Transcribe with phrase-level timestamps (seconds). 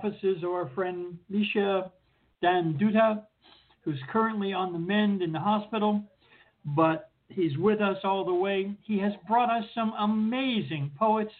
[0.00, 1.90] through the good offices of our friend Mircea
[2.42, 3.22] Dan Duta,
[3.82, 6.02] who's currently on the mend in the hospital,
[6.64, 8.74] but he's with us all the way.
[8.82, 11.32] He has brought us some amazing poets.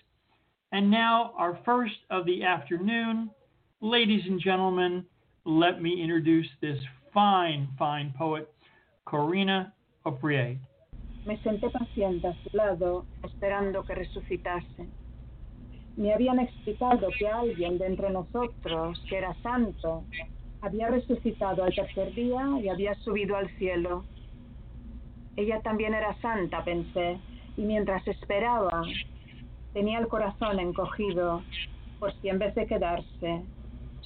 [0.72, 3.30] And now, our first of the afternoon,
[3.80, 5.04] ladies and gentlemen,
[5.44, 6.78] let me introduce this
[7.12, 8.52] fine, fine poet,
[9.06, 9.72] Corina
[10.04, 10.58] Opreae.
[11.26, 15.03] Me senté paciente a su lado, esperando que resucitase.
[15.96, 20.04] Me habían explicado que alguien de entre nosotros, que era santo,
[20.60, 24.04] había resucitado al tercer día y había subido al cielo.
[25.36, 27.18] Ella también era santa, pensé,
[27.56, 28.82] y mientras esperaba,
[29.72, 31.42] tenía el corazón encogido,
[32.00, 33.42] por si en vez de quedarse,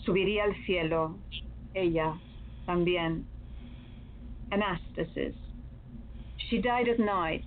[0.05, 1.17] subiría al cielo,
[1.75, 2.15] ella
[2.67, 3.25] también.
[4.51, 5.35] Anastasis.
[6.49, 7.45] She died at night.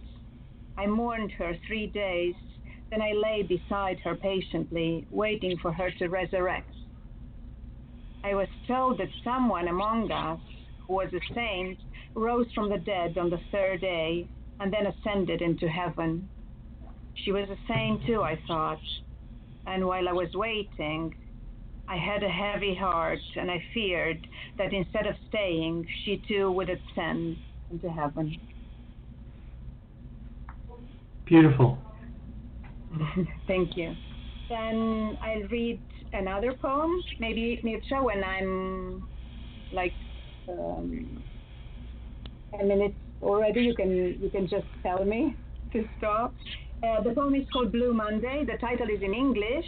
[0.78, 2.36] I mourned her three days.
[2.92, 6.74] Then I lay beside her patiently, waiting for her to resurrect.
[8.24, 10.40] I was told that someone among us,
[10.86, 11.80] who was a saint,
[12.16, 14.28] rose from the dead on the third day
[14.60, 16.28] and then ascended into heaven.
[17.24, 18.82] She was a saint too, I thought.
[19.66, 21.16] And while I was waiting,
[21.88, 26.70] I had a heavy heart and I feared that instead of staying, she too would
[26.70, 27.38] ascend
[27.72, 28.36] into heaven.
[31.26, 31.78] Beautiful.
[33.48, 33.96] Thank you.
[34.50, 35.82] Then I'll read
[36.14, 39.08] another poem, maybe Mircea, when I'm
[39.72, 39.94] like
[40.50, 41.24] um,
[42.60, 43.62] a minute already.
[43.62, 43.92] You can
[44.22, 45.36] you can just tell me
[45.74, 46.34] to stop.
[46.84, 48.44] Uh, the poem is called Blue Monday.
[48.46, 49.66] The title is in English,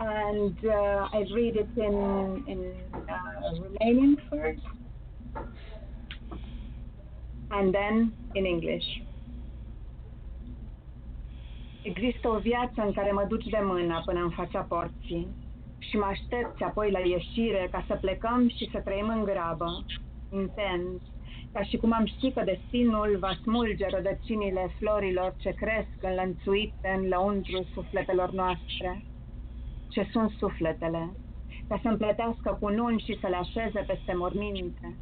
[0.00, 2.74] and uh, I read it in in
[3.08, 4.60] uh, Romanian first,
[7.50, 8.84] and then in English.
[11.82, 15.36] Există o viață în care mă duci de mână până în fața porții
[15.78, 19.84] și mă aștepți apoi la ieșire ca să plecăm și să trăim în grabă,
[20.28, 21.02] intens,
[21.52, 27.08] ca și cum am ști că destinul va smulge rădăcinile florilor ce cresc înlănțuite în
[27.08, 29.04] lăuntru sufletelor noastre.
[29.88, 31.12] Ce sunt sufletele?
[31.68, 34.98] Ca să împletească cu nuni și să le așeze peste morminte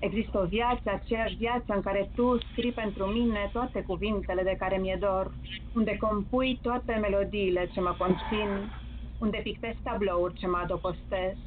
[0.00, 4.76] Există o viață, aceeași viață în care tu scrii pentru mine toate cuvintele de care
[4.76, 5.34] mi-e dor,
[5.74, 8.72] unde compui toate melodiile ce mă conțin,
[9.18, 11.38] unde pictez tablouri ce mă adopostesc,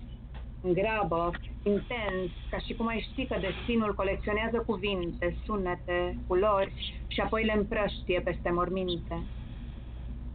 [0.62, 1.31] în grabă,
[1.63, 6.74] intens, ca și cum ai ști că destinul colecționează cuvinte, sunete, culori
[7.07, 9.24] și apoi le împrăștie peste morminte.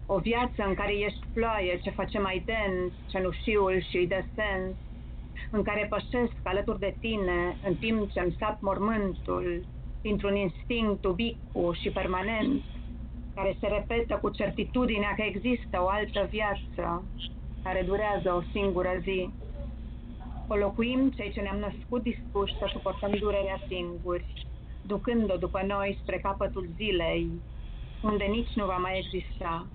[0.06, 4.76] O viață în care ești ploaie ce face mai dens cenușiul și îi dă sens,
[5.50, 9.66] în care pășesc alături de tine în timp ce îmi sap mormântul
[10.02, 12.62] dintr-un instinct ubicu și permanent,
[13.34, 17.04] care se repetă cu certitudinea că există o altă viață
[17.62, 19.30] care durează o singură zi.
[20.48, 24.46] O locuim cei ce ne-am născut dispuși să suportăm durerea singuri,
[24.86, 27.30] ducând-o după noi spre capătul zilei,
[28.02, 29.66] unde nici nu va mai exista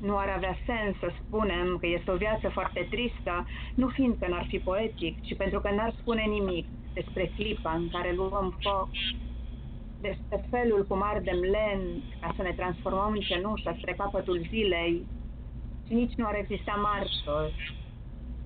[0.00, 4.46] nu ar avea sens să spunem că este o viață foarte tristă, nu fiindcă n-ar
[4.48, 8.88] fi poetic, ci pentru că n-ar spune nimic despre clipa în care luăm foc,
[10.00, 15.06] despre felul cum ardem lent ca să ne transformăm în cenușă spre capătul zilei.
[15.86, 17.76] Și nici nu ar exista martori,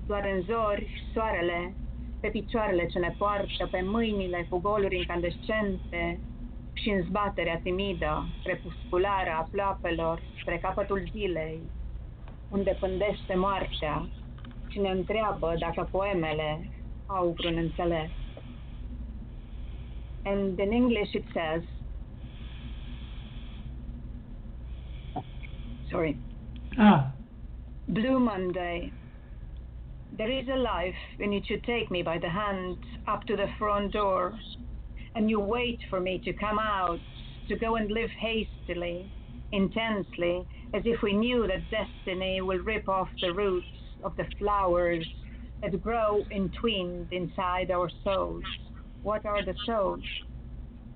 [0.07, 1.75] doar în zori, soarele,
[2.21, 6.21] pe picioarele ce ne poartă, pe mâinile cu goluri incandescente,
[6.75, 11.61] și în zbaterea timidă, crepusculară a ploapelor spre capătul zilei,
[12.51, 14.07] unde pândește moartea
[14.69, 16.69] și ne întreabă dacă poemele
[17.07, 18.11] au vreun înțeles.
[20.25, 21.63] And in English it says,
[25.91, 26.17] sorry,
[26.79, 27.13] ah.
[27.87, 28.93] Blue Monday.
[30.17, 33.49] There is a life in which you take me by the hand up to the
[33.59, 34.33] front door
[35.15, 36.99] and you wait for me to come out,
[37.49, 39.11] to go and live hastily,
[39.53, 43.67] intensely, as if we knew that destiny will rip off the roots
[44.03, 45.07] of the flowers
[45.63, 48.45] that grow entwined inside our souls.
[49.03, 50.03] What are the souls?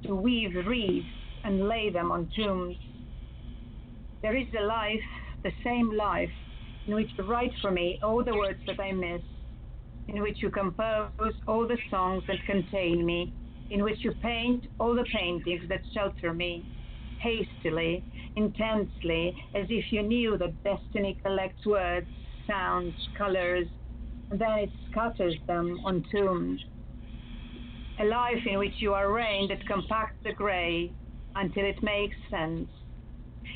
[0.05, 1.07] To weave wreaths
[1.45, 2.77] and lay them on tombs.
[4.23, 5.01] There is a life,
[5.45, 6.31] the same life,
[6.87, 9.23] in which you write for me all the words that I miss,
[10.09, 13.33] in which you compose all the songs that contain me,
[13.71, 16.65] in which you paint all the paintings that shelter me,
[17.21, 18.03] hastily,
[18.37, 22.07] intensely, as if you knew that destiny collects words,
[22.47, 23.67] sounds, colors,
[24.31, 26.61] and then it scatters them on tombs.
[28.01, 30.91] A life in which you are rain that compacts the gray
[31.35, 32.69] until it makes sense,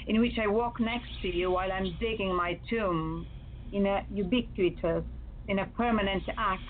[0.06, 3.26] in which I walk next to you while I'm digging my tomb,
[3.72, 5.04] in a ubiquitous,
[5.48, 6.62] in a permanent act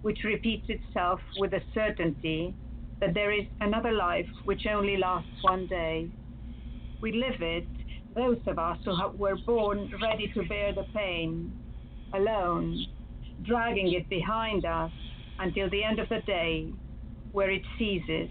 [0.00, 2.54] which repeats itself with a certainty
[3.02, 6.08] that there is another life which only lasts one day.
[7.00, 7.66] We live it,
[8.14, 11.52] those of us who were born ready to bear the pain,
[12.14, 12.86] alone,
[13.44, 14.92] dragging it behind us
[15.40, 16.72] until the end of the day,
[17.32, 18.28] where it ceases.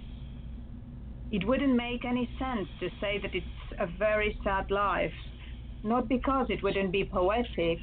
[1.34, 3.46] It wouldn't make any sense to say that it's
[3.78, 5.12] a very sad life,
[5.84, 7.78] not because it wouldn't be poetic,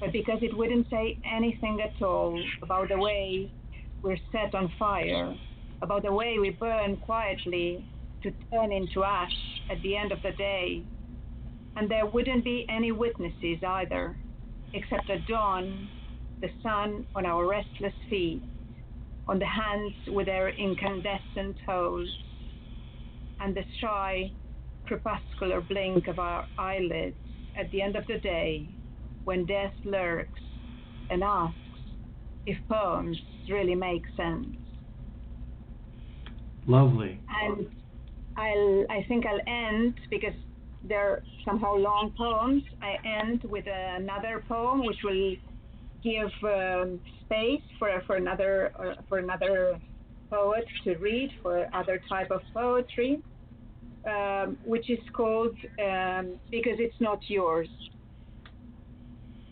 [0.00, 3.52] but because it wouldn't say anything at all about the way
[4.02, 5.34] we're set on fire,
[5.82, 7.86] about the way we burn quietly
[8.22, 9.34] to turn into ash
[9.70, 10.82] at the end of the day.
[11.76, 14.16] And there wouldn't be any witnesses either,
[14.72, 15.88] except the dawn,
[16.40, 18.42] the sun on our restless feet,
[19.28, 22.08] on the hands with their incandescent toes,
[23.40, 24.32] and the shy,
[24.86, 27.16] crepuscular blink of our eyelids
[27.58, 28.68] at the end of the day
[29.24, 30.40] when death lurks
[31.10, 31.56] and asks
[32.46, 33.18] if poems
[33.50, 34.46] really make sense.
[36.66, 37.20] Lovely.
[37.28, 37.66] And
[38.36, 40.34] I'll, I think I'll end because
[40.84, 42.62] they're somehow long poems.
[42.82, 45.36] I end with another poem which will
[46.02, 49.78] give um, space for for another uh, for another
[50.30, 53.22] poet to read for other type of poetry,
[54.08, 57.68] um, which is called um, because it's not yours.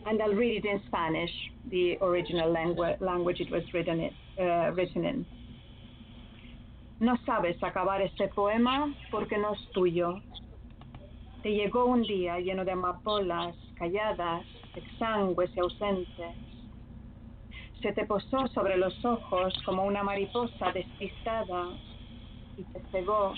[0.06, 1.30] And I'll read it in Spanish,
[1.70, 5.26] the original langu language it was written in, uh, written in.
[7.00, 10.20] No sabes acabar este poema porque no es tuyo.
[11.42, 16.36] Te llegó un día lleno de amapolas, calladas, exangües y ausentes.
[17.82, 21.68] Se te posó sobre los ojos como una mariposa despistada
[22.56, 23.34] y te cegó,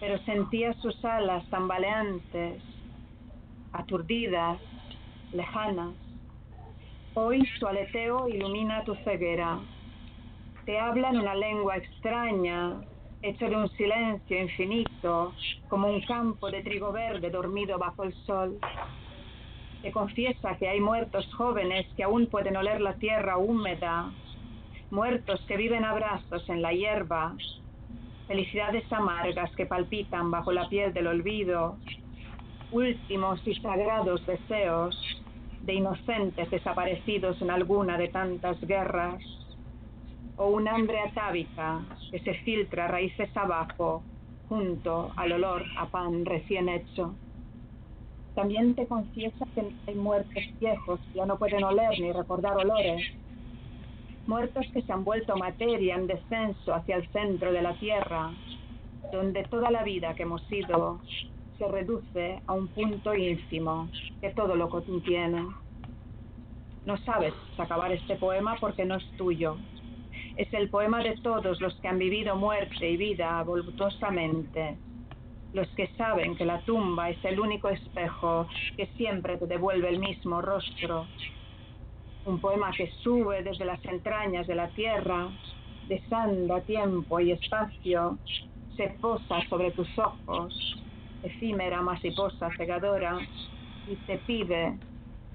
[0.00, 2.62] pero sentías sus alas tambaleantes,
[3.72, 4.58] aturdidas,
[5.32, 5.94] lejanas.
[7.14, 9.60] Hoy su aleteo ilumina tu ceguera.
[10.64, 12.80] Te habla en una lengua extraña,
[13.20, 15.34] hecho de un silencio infinito,
[15.68, 18.58] como un campo de trigo verde dormido bajo el sol.
[19.82, 24.12] Te confiesa que hay muertos jóvenes que aún pueden oler la tierra húmeda,
[24.90, 27.34] muertos que viven abrazos en la hierba,
[28.28, 31.76] felicidades amargas que palpitan bajo la piel del olvido,
[32.70, 34.96] últimos y sagrados deseos
[35.62, 39.20] de inocentes desaparecidos en alguna de tantas guerras,
[40.36, 44.02] o un hambre atávica que se filtra raíces abajo
[44.48, 47.14] junto al olor a pan recién hecho.
[48.34, 53.02] También te confiesa que hay muertos viejos que ya no pueden oler ni recordar olores,
[54.26, 58.30] muertos que se han vuelto materia en descenso hacia el centro de la tierra,
[59.12, 61.00] donde toda la vida que hemos sido
[61.58, 63.88] se reduce a un punto ínfimo
[64.20, 65.46] que todo lo contiene.
[66.86, 69.56] No sabes acabar este poema porque no es tuyo.
[70.36, 74.76] Es el poema de todos los que han vivido muerte y vida voluptuosamente.
[75.52, 78.46] Los que saben que la tumba es el único espejo
[78.76, 81.06] que siempre te devuelve el mismo rostro.
[82.24, 85.28] Un poema que sube desde las entrañas de la tierra,
[85.88, 88.18] desanda tiempo y espacio,
[88.76, 90.82] se posa sobre tus ojos
[91.22, 93.18] efímera mariposa cegadora
[93.88, 94.76] y te pide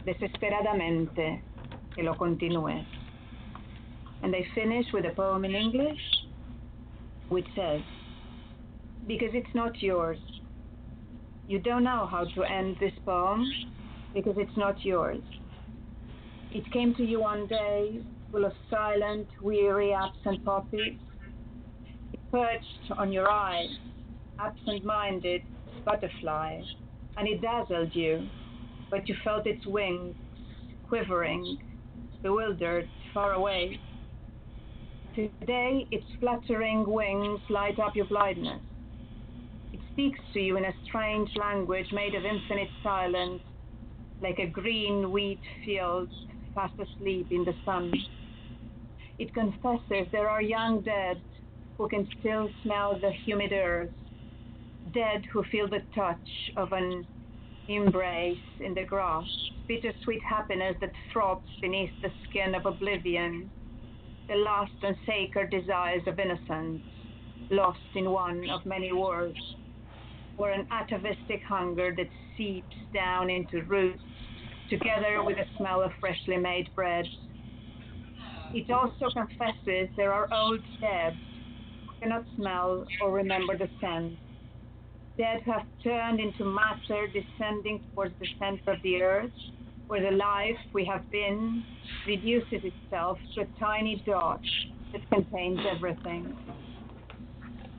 [0.03, 1.41] desesperadamente
[1.95, 2.85] que lo continúes.
[4.23, 5.99] And I finish with a poem in English
[7.29, 7.81] which says,
[9.07, 10.17] Because it's not yours.
[11.47, 13.45] You don't know how to end this poem
[14.13, 15.21] because it's not yours.
[16.51, 17.99] It came to you one day
[18.31, 20.97] full of silent, weary, absent poppies.
[22.13, 23.69] It perched on your eyes,
[24.39, 25.41] absent minded,
[25.85, 26.61] butterfly,
[27.17, 28.27] and it dazzled you,
[28.89, 30.15] but you felt its wings
[30.87, 31.57] quivering,
[32.23, 33.79] bewildered, far away.
[35.17, 38.61] Today, its fluttering wings light up your blindness.
[39.73, 43.41] It speaks to you in a strange language made of infinite silence,
[44.21, 46.07] like a green wheat field
[46.53, 47.91] fast asleep in the sun.
[49.17, 51.19] It confesses there are young dead
[51.79, 53.89] who can still smell the humid earth
[54.93, 57.07] dead who feel the touch of an
[57.67, 59.25] embrace in the grass,
[59.67, 63.49] bittersweet happiness that throbs beneath the skin of oblivion,
[64.27, 66.81] the last and sacred desires of innocence,
[67.49, 69.37] lost in one of many wars,
[70.37, 74.03] or an atavistic hunger that seeps down into roots,
[74.69, 77.05] together with the smell of freshly made bread.
[78.53, 81.13] It also confesses there are old dead
[81.81, 84.13] who cannot smell or remember the scent
[85.17, 89.31] dead have turned into matter descending towards the center of the earth,
[89.87, 91.63] where the life we have been
[92.05, 94.41] reduces itself to a tiny dot
[94.93, 96.35] that contains everything.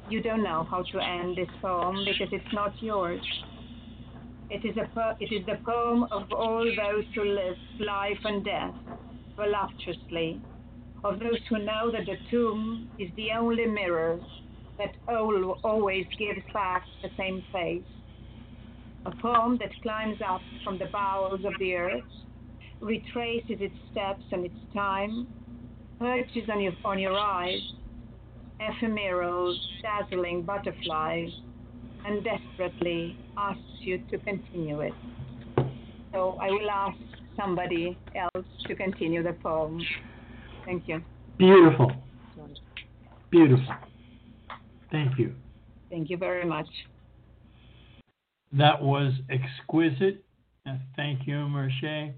[0.09, 3.21] You don't know how to end this poem because it's not yours.
[4.51, 8.43] It is, a po- it is the poem of all those who live life and
[8.43, 8.75] death
[9.37, 10.41] voluptuously,
[11.05, 14.19] of those who know that the tomb is the only mirror
[14.79, 17.85] that al- always gives back the same face.
[19.07, 22.03] A poem that climbs up from the bowels of the earth,
[22.81, 25.27] retraces its steps and its time,
[25.99, 27.61] perches on your, on your eyes,
[28.61, 31.31] ephemeral, dazzling butterflies,
[32.05, 34.93] and desperately asks you to continue it.
[36.13, 36.99] So I will ask
[37.37, 39.81] somebody else to continue the poem.
[40.65, 41.03] Thank you.
[41.39, 41.93] Beautiful.
[43.31, 43.75] Beautiful.
[44.91, 45.35] Thank you.
[45.91, 46.69] Thank you very much.
[48.53, 50.25] That was exquisite.
[50.67, 52.15] Uh, thank you, Mircea,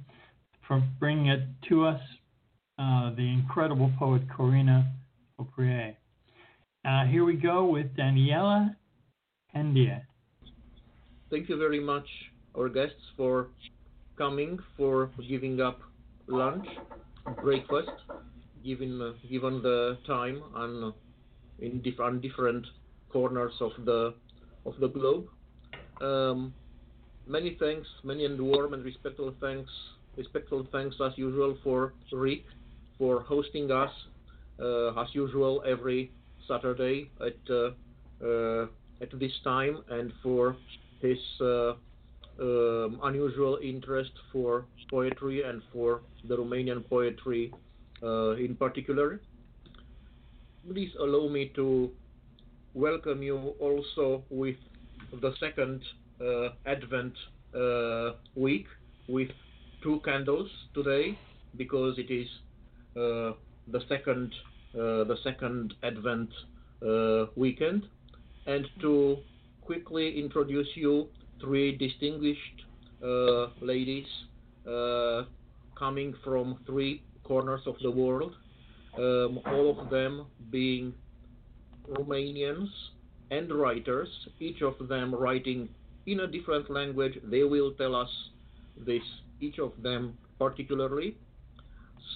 [0.66, 2.00] for bringing it to us.
[2.78, 4.86] Uh, the incredible poet Corina
[5.38, 5.94] Opreae.
[6.82, 8.74] Uh, here we go with Daniela
[9.54, 10.00] Hendea.
[11.30, 12.06] Thank you very much,
[12.56, 13.48] our guests, for
[14.16, 15.80] coming, for giving up
[16.26, 16.66] lunch,
[17.42, 17.90] breakfast,
[18.64, 20.94] given uh, given the time and
[21.58, 22.66] in different different
[23.12, 24.14] corners of the
[24.64, 25.26] of the globe.
[26.00, 26.54] Um,
[27.26, 29.70] many thanks, many and warm and respectful thanks,
[30.16, 32.44] respectful thanks as usual for Rick
[32.98, 33.90] for hosting us
[34.60, 36.10] uh, as usual every
[36.46, 37.70] Saturday at uh,
[38.24, 38.66] uh,
[39.00, 40.56] at this time and for
[41.00, 41.72] his uh,
[42.40, 47.52] um, unusual interest for poetry and for the Romanian poetry
[48.02, 49.20] in particular.
[50.68, 51.90] Please allow me to
[52.74, 54.56] welcome you also with
[55.12, 55.82] the second
[56.20, 57.14] uh, Advent
[57.54, 58.66] uh, week
[59.08, 59.28] with
[59.82, 61.18] two candles today
[61.56, 62.28] because it is
[62.96, 63.32] uh,
[63.68, 64.32] the second
[64.72, 66.30] the second Advent
[67.36, 67.86] weekend.
[68.46, 69.18] And to
[69.62, 71.08] quickly introduce you
[71.40, 72.64] three distinguished
[73.60, 74.06] ladies
[75.76, 78.34] coming from three corners of the world,
[78.98, 80.92] um, all of them being
[81.88, 82.68] Romanians
[83.30, 84.08] and writers,
[84.40, 85.68] each of them writing
[86.06, 87.14] in a different language.
[87.24, 88.10] They will tell us
[88.76, 89.02] this,
[89.40, 91.16] each of them particularly.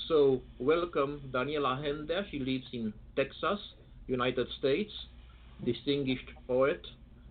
[0.09, 2.25] So, welcome Daniela Hendea.
[2.31, 3.61] She lives in Texas,
[4.07, 4.93] United States,
[5.65, 6.85] distinguished poet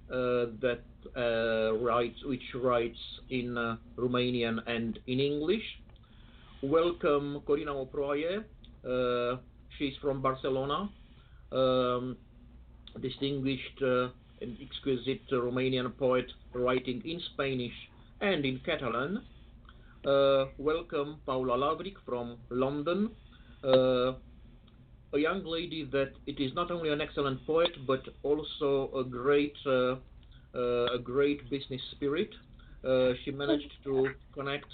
[0.10, 0.82] uh, that
[1.18, 2.98] uh, writes, which writes
[3.30, 5.64] in uh, Romanian and in English.
[6.62, 8.44] Welcome Corina Opreae.
[8.88, 9.38] Uh,
[9.78, 10.90] she's from Barcelona,
[11.52, 12.18] um,
[13.02, 14.10] distinguished uh,
[14.42, 17.74] and exquisite Romanian poet writing in Spanish
[18.22, 19.24] and in Catalan.
[20.06, 23.10] Uh, welcome Paula Lavric from London,
[23.64, 24.14] uh,
[25.14, 29.56] a young lady that it is not only an excellent poet but also a great
[29.66, 29.96] uh,
[30.56, 32.30] uh, a great business spirit.
[32.84, 34.68] Uh, she managed to connect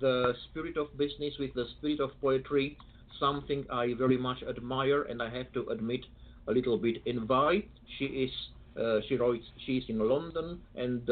[0.00, 2.76] the spirit of business with the spirit of poetry,
[3.18, 6.00] something I very much admire and I have to admit
[6.48, 7.68] a little bit envy.
[7.98, 8.30] She is
[8.78, 11.02] uh, she writes she's in London and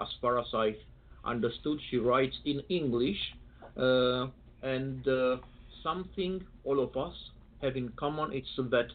[0.00, 0.74] as far as I
[1.24, 3.18] understood she writes in English
[3.76, 4.26] uh,
[4.62, 5.36] and uh,
[5.82, 7.14] something all of us
[7.62, 8.88] have in common it's that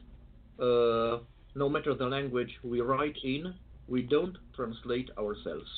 [0.61, 1.19] uh,
[1.55, 3.53] no matter the language we write in
[3.87, 5.69] we don't translate ourselves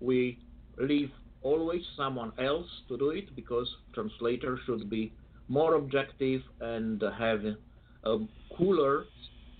[0.00, 0.38] we
[0.78, 1.10] leave
[1.42, 5.12] always someone else to do it because translator should be
[5.48, 7.42] more objective and have
[8.08, 8.18] a
[8.56, 9.04] cooler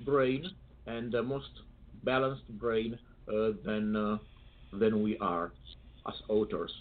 [0.05, 0.43] brain
[0.87, 1.53] and a most
[2.05, 4.19] balanced brain uh, than uh,
[4.81, 5.53] than we are
[6.07, 6.73] as authors.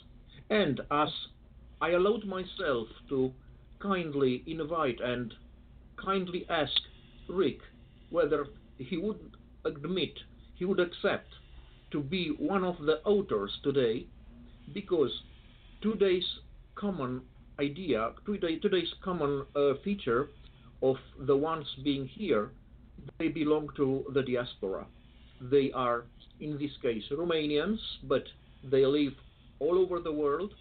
[0.49, 1.09] And as
[1.81, 3.31] I allowed myself to
[3.79, 5.33] kindly invite and
[6.03, 6.79] kindly ask
[7.29, 7.59] Rick
[8.09, 8.47] whether
[8.77, 9.19] he would
[9.65, 10.13] admit,
[10.55, 11.29] he would accept
[11.91, 14.05] to be one of the authors today,
[14.73, 15.11] because
[15.81, 16.27] today's
[16.75, 17.21] common
[17.59, 20.27] idea, today, today's common uh, feature
[20.81, 22.49] of the ones being here,
[23.19, 24.85] they belong to the diaspora.
[25.41, 26.05] They are
[26.39, 28.23] in this case Romanians, but
[28.63, 29.13] they live
[29.59, 30.53] all over the world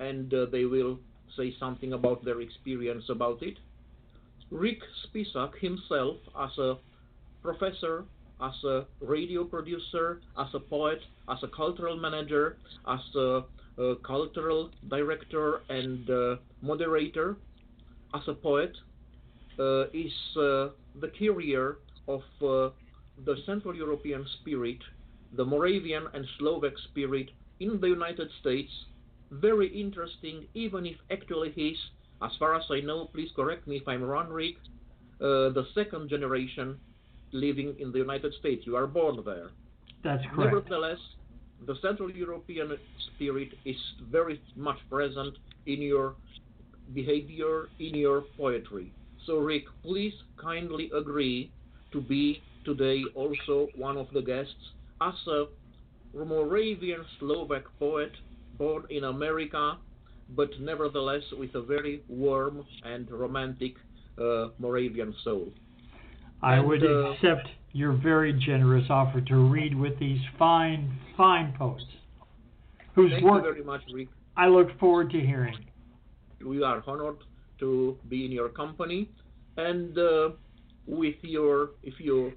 [0.00, 0.98] and uh, they will
[1.36, 3.56] say something about their experience about it.
[4.50, 6.76] Rick Spisak himself, as a
[7.42, 8.04] professor,
[8.42, 10.98] as a radio producer, as a poet,
[11.30, 12.56] as a cultural manager,
[12.88, 13.42] as a,
[13.78, 17.36] a cultural director and uh, moderator,
[18.14, 18.72] as a poet,
[19.92, 20.68] is uh,
[21.00, 21.78] the carrier
[22.08, 22.70] of uh,
[23.24, 24.78] the Central European spirit
[25.34, 27.30] the Moravian and Slovak spirit
[27.60, 28.70] in the United States.
[29.30, 31.78] Very interesting, even if actually he's,
[32.22, 34.56] as far as I know, please correct me if I'm wrong, Rick,
[35.20, 36.76] uh, the second generation
[37.32, 38.66] living in the United States.
[38.66, 39.50] You are born there.
[40.04, 40.68] That's correct.
[40.68, 40.98] Nevertheless,
[41.66, 42.76] the Central European
[43.14, 43.76] spirit is
[44.10, 46.14] very much present in your
[46.92, 48.92] behavior, in your poetry.
[49.26, 51.52] So, Rick, please kindly agree
[51.92, 54.54] to be today also one of the guests
[55.00, 55.44] as a
[56.14, 58.12] Moravian Slovak poet
[58.58, 59.78] born in America,
[60.30, 63.74] but nevertheless with a very warm and romantic
[64.18, 65.48] uh, Moravian soul.
[66.42, 71.54] I And, would uh, accept your very generous offer to read with these fine, fine
[71.56, 71.84] poets,
[72.94, 74.08] whose Thank work you very much, Rick.
[74.36, 75.58] I look forward to hearing.
[76.44, 77.18] we are honored
[77.62, 79.08] to be in your company.
[79.56, 80.30] And uh,
[80.86, 82.32] with your if you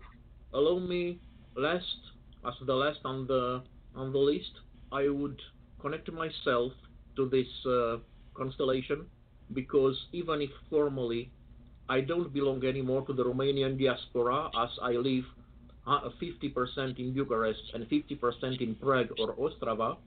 [0.53, 1.19] allow me
[1.57, 1.99] last
[2.47, 3.61] as the last on the
[3.95, 4.51] on the list
[4.91, 5.39] i would
[5.81, 6.71] connect myself
[7.15, 7.97] to this uh,
[8.35, 9.05] constellation.
[9.53, 11.31] Because even if formally
[11.89, 15.25] i don't belong anymore to the romanian diaspora as i live
[15.87, 19.97] uh, 50% in bucharest and 50% in prague or ostrava.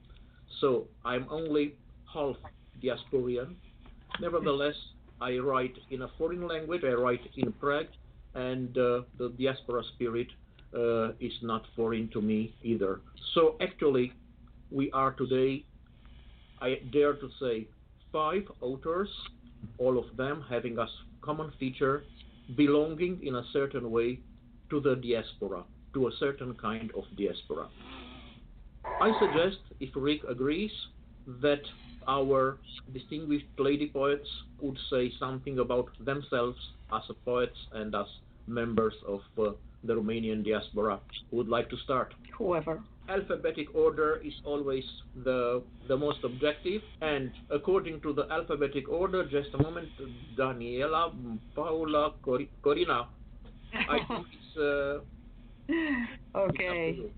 [0.59, 1.75] So i'm only
[2.13, 2.35] half
[2.83, 3.55] diasporian.
[4.19, 4.75] Nevertheless,
[5.21, 6.83] I write in a foreign language.
[6.83, 7.87] I write in Prague,
[8.35, 10.27] and uh, the diaspora spirit
[10.73, 13.01] uh, is not foreign to me either.
[13.33, 14.13] So actually,
[14.71, 15.65] we are today,
[16.61, 17.67] I dare to say,
[18.11, 19.09] five authors,
[19.77, 20.87] all of them having a
[21.21, 22.03] common feature,
[22.55, 24.19] belonging in a certain way
[24.69, 27.67] to the diaspora, to a certain kind of diaspora.
[28.85, 30.71] I suggest, if Rick agrees,
[31.41, 31.61] that
[32.07, 32.57] our
[32.93, 34.27] distinguished lady poets
[34.61, 36.57] would say something about themselves
[36.93, 38.05] as a poets and as
[38.47, 39.51] members of uh,
[39.83, 40.99] the Romanian diaspora.
[41.29, 42.13] Who would like to start?
[42.37, 42.81] Whoever.
[43.07, 44.83] Alphabetic order is always
[45.23, 49.89] the the most objective, and according to the alphabetic order, just a moment,
[50.37, 51.11] Daniela,
[51.55, 53.07] Paula, Cor- Corina.
[53.73, 54.99] I think it's, uh,
[55.67, 56.93] it's up to okay.
[56.97, 57.11] you.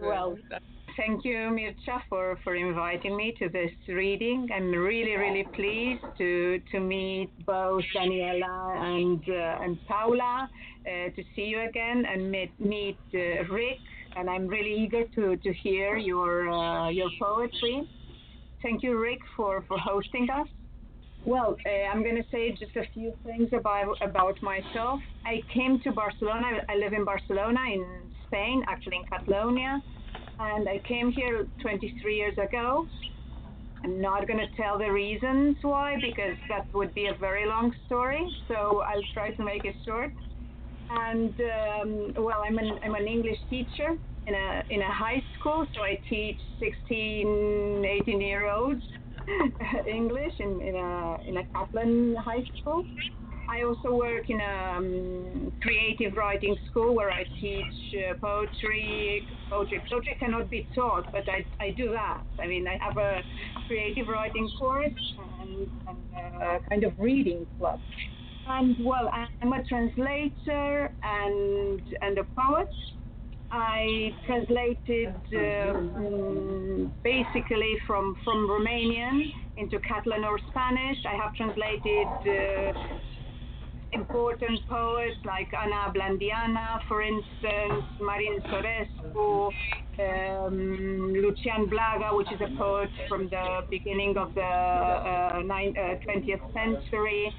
[0.00, 0.36] Well,
[0.96, 4.48] thank you, Mircea, for, for inviting me to this reading.
[4.54, 10.48] I'm really, really pleased to to meet both Daniela and uh, and Paula,
[10.86, 13.78] uh, to see you again, and meet meet uh, Rick.
[14.16, 17.88] And I'm really eager to, to hear your uh, your poetry.
[18.62, 20.46] Thank you, Rick, for, for hosting us.
[21.24, 25.00] Well, uh, I'm going to say just a few things about about myself.
[25.24, 26.46] I came to Barcelona.
[26.68, 27.84] I live in Barcelona, in
[28.26, 29.80] Spain, actually in Catalonia,
[30.38, 32.86] and I came here 23 years ago.
[33.84, 37.74] I'm not going to tell the reasons why because that would be a very long
[37.86, 38.24] story.
[38.48, 40.12] So I'll try to make it short.
[40.90, 45.66] And um, well, I'm an I'm an English teacher in a in a high school,
[45.74, 48.82] so I teach 16, 18 year olds
[49.88, 52.84] English in, in a in a Catalan high school.
[53.48, 59.26] I also work in a um, creative writing school where I teach uh, poetry.
[59.50, 62.22] Poetry, poetry cannot be taught, but I, I do that.
[62.40, 63.20] I mean, I have a
[63.66, 64.92] creative writing course
[65.40, 67.80] and, and a kind of reading club.
[68.48, 72.68] And well, I'm a translator and and a poet.
[73.52, 80.96] I translated uh, basically from from Romanian into Catalan or Spanish.
[81.06, 82.98] I have translated uh,
[83.92, 89.50] important poets like Ana Blandiana, for instance, Marin Sorescu,
[89.98, 95.96] um, Lucian Blaga, which is a poet from the beginning of the uh, nine, uh,
[96.06, 97.32] 20th century.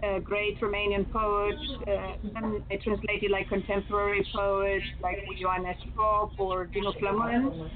[0.00, 1.56] A great Romanian poet.
[1.84, 5.76] Uh, I translated like contemporary poets like Ioan Es.
[5.96, 7.68] Pop or Dinu Flămân.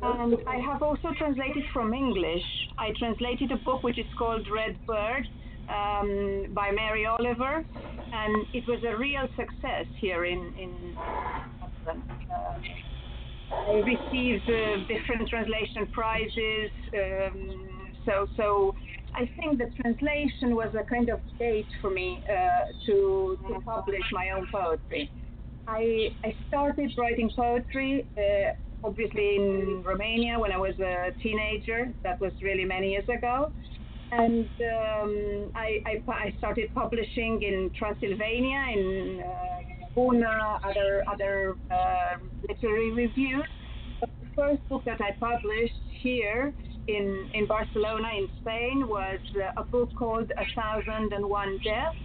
[0.00, 2.42] And I have also translated from English.
[2.78, 5.28] I translated a book which is called Red Bird
[5.68, 7.64] um, by Mary Oliver,
[8.12, 10.96] and it was a real success here in in.
[10.96, 11.94] Uh,
[13.52, 16.70] I received uh, different translation prizes.
[16.94, 18.74] Um, so so
[19.14, 24.04] I think the translation was a kind of gate for me uh, to to publish
[24.12, 25.10] my own poetry.
[25.68, 28.06] I I started writing poetry.
[28.16, 31.92] Uh, obviously in Romania when I was a teenager.
[32.02, 33.52] That was really many years ago
[34.12, 42.92] and um, I, I, I, started publishing in Transylvania, in uh, other other uh, literary
[42.92, 43.44] reviews.
[44.00, 46.52] But the first book that I published here
[46.88, 51.96] in in Barcelona, in Spain, was uh, a book called A Thousand and One Deaths.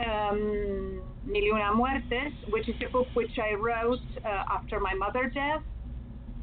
[0.00, 4.94] Um, Mil y una Muertes, which is a book which I wrote uh, after my
[4.94, 5.62] mother's death.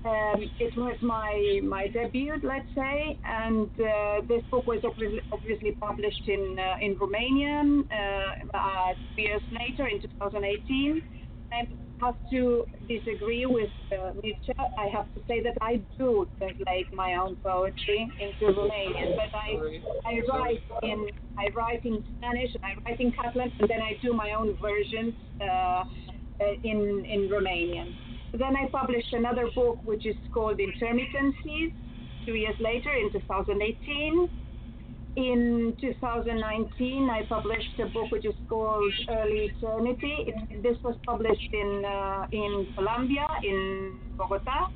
[0.06, 6.28] Um, it was my my debut, let's say, and uh, this book was obviously, published
[6.28, 11.02] in uh, in Romanian uh, years later in 2018.
[11.52, 11.68] I
[12.02, 14.66] have to disagree with uh, Mircea.
[14.78, 19.82] I have to say that I do translate my own poetry into Romanian, but I
[20.06, 21.08] I write in
[21.38, 24.56] I write in Spanish and I write in Catalan, and then I do my own
[24.62, 25.84] versions uh, uh,
[26.64, 28.07] in in Romanian.
[28.34, 31.72] Then I published another book which is called Intermittencies
[32.26, 34.30] two years later in 2018.
[35.16, 40.28] In 2019, I published a book which is called Early Eternity.
[40.28, 44.68] It, this was published in uh, in Colombia, in Bogota.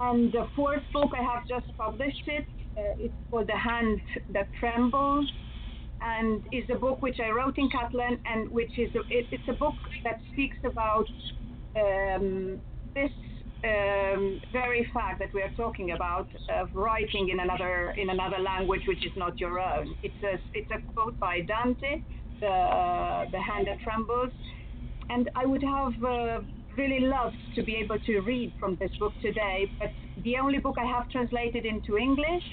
[0.00, 2.46] And the fourth book I have just published it.
[2.78, 4.00] Uh, it's called The Hand
[4.32, 5.30] That Trembles,
[6.00, 9.48] and is a book which I wrote in Catalan, and which is a, it, it's
[9.48, 9.74] a book
[10.04, 11.06] that speaks about
[12.94, 13.10] this
[13.64, 18.82] um, very fact that we are talking about of writing in another in another language
[18.86, 19.94] which is not your own.
[20.02, 22.02] It's a it's a quote by Dante,
[22.40, 24.32] the uh, the hand that trembles,
[25.10, 26.40] and I would have uh,
[26.76, 29.90] really loved to be able to read from this book today, but
[30.22, 32.44] the only book I have translated into English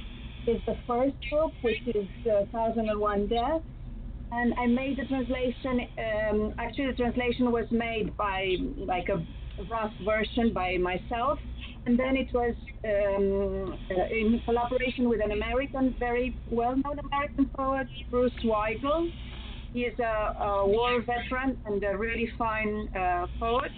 [0.47, 3.63] is the first book, which is uh, Thousand and One Deaths
[4.36, 5.88] and I made the translation.
[5.98, 9.24] Um, actually, the translation was made by like a
[9.69, 11.38] rough version by myself,
[11.86, 17.88] and then it was um, uh, in collaboration with an American, very well-known American poet,
[18.10, 19.10] Bruce Weigl.
[19.74, 23.72] He is a, a war veteran and a really fine uh, poet,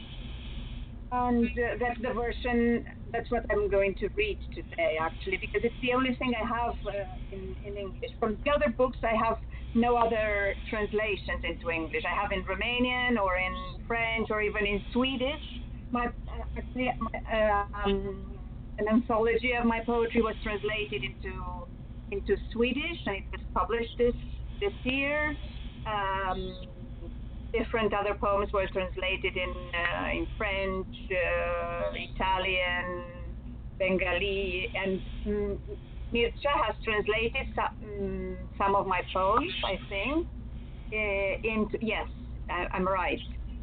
[1.11, 2.85] and uh, that's the version.
[3.15, 6.75] That's what I'm going to read today, actually, because it's the only thing I have
[6.85, 6.91] uh,
[7.31, 8.11] in, in English.
[8.19, 9.37] From the other books, I have
[9.73, 12.03] no other translations into English.
[12.05, 15.45] I have in Romanian or in French or even in Swedish.
[15.91, 18.37] My, uh, um,
[18.79, 21.33] an anthology of my poetry was translated into
[22.11, 24.15] into Swedish and it was published this
[24.59, 25.35] this year.
[25.87, 26.53] Um,
[27.57, 33.03] different other poems were translated in uh, in French, uh, Italian,
[33.77, 35.57] Bengali, and mm,
[36.13, 40.27] Mircea has translated some, um, some of my poems, I think,
[40.93, 42.07] uh, into yes,
[42.49, 43.19] I, I'm right.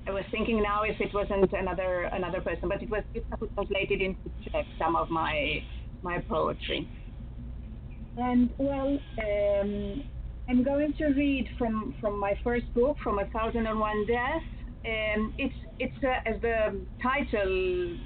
[0.07, 3.05] I was thinking now if it wasn't another another person, but it was
[3.39, 5.63] who translated into Czech some of my
[6.03, 6.89] my poetry.
[8.17, 10.03] And well, um,
[10.49, 14.45] I'm going to read from from my first book, from A Thousand and One Deaths.
[14.85, 17.99] Um, it's it's uh, as the title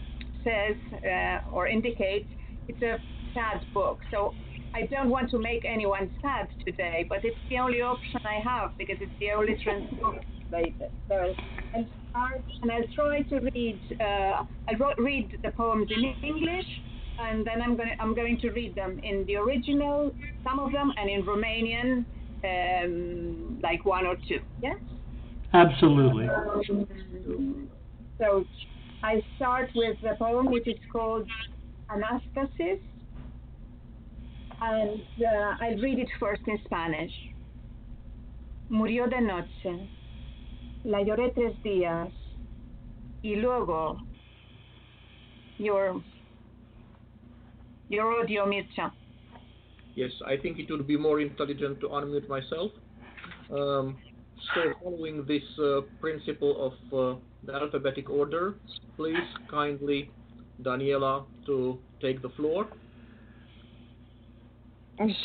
[0.44, 2.28] says uh, or indicates,
[2.68, 2.98] it's a
[3.34, 4.00] sad book.
[4.10, 4.34] So
[4.74, 8.76] I don't want to make anyone sad today, but it's the only option I have
[8.76, 10.90] because it's the only translated.
[11.08, 11.34] So
[11.74, 13.80] I'll start and I'll try to read.
[13.98, 16.66] Uh, I'll read the poems in English,
[17.18, 20.12] and then I'm going I'm going to read them in the original,
[20.44, 22.04] some of them, and in Romanian,
[22.46, 24.40] um, like one or two.
[24.62, 24.76] Yes.
[25.52, 26.28] Absolutely.
[26.28, 27.68] Um,
[28.18, 28.44] so
[29.02, 31.28] I start with the poem which is called
[31.90, 32.80] Anastasis
[34.60, 37.12] and uh, I'll read it first in Spanish.
[38.70, 39.88] Murió de noche.
[40.84, 42.12] La lloré tres días.
[43.22, 43.98] Y luego,
[45.58, 46.02] your,
[47.88, 48.92] your audio, Mircea.
[49.96, 52.70] Yes, I think it would be more intelligent to unmute myself.
[53.50, 53.96] Um,
[54.54, 58.56] so, following this uh, principle of uh, the alphabetic order,
[58.96, 60.10] please kindly,
[60.62, 62.68] Daniela, to take the floor.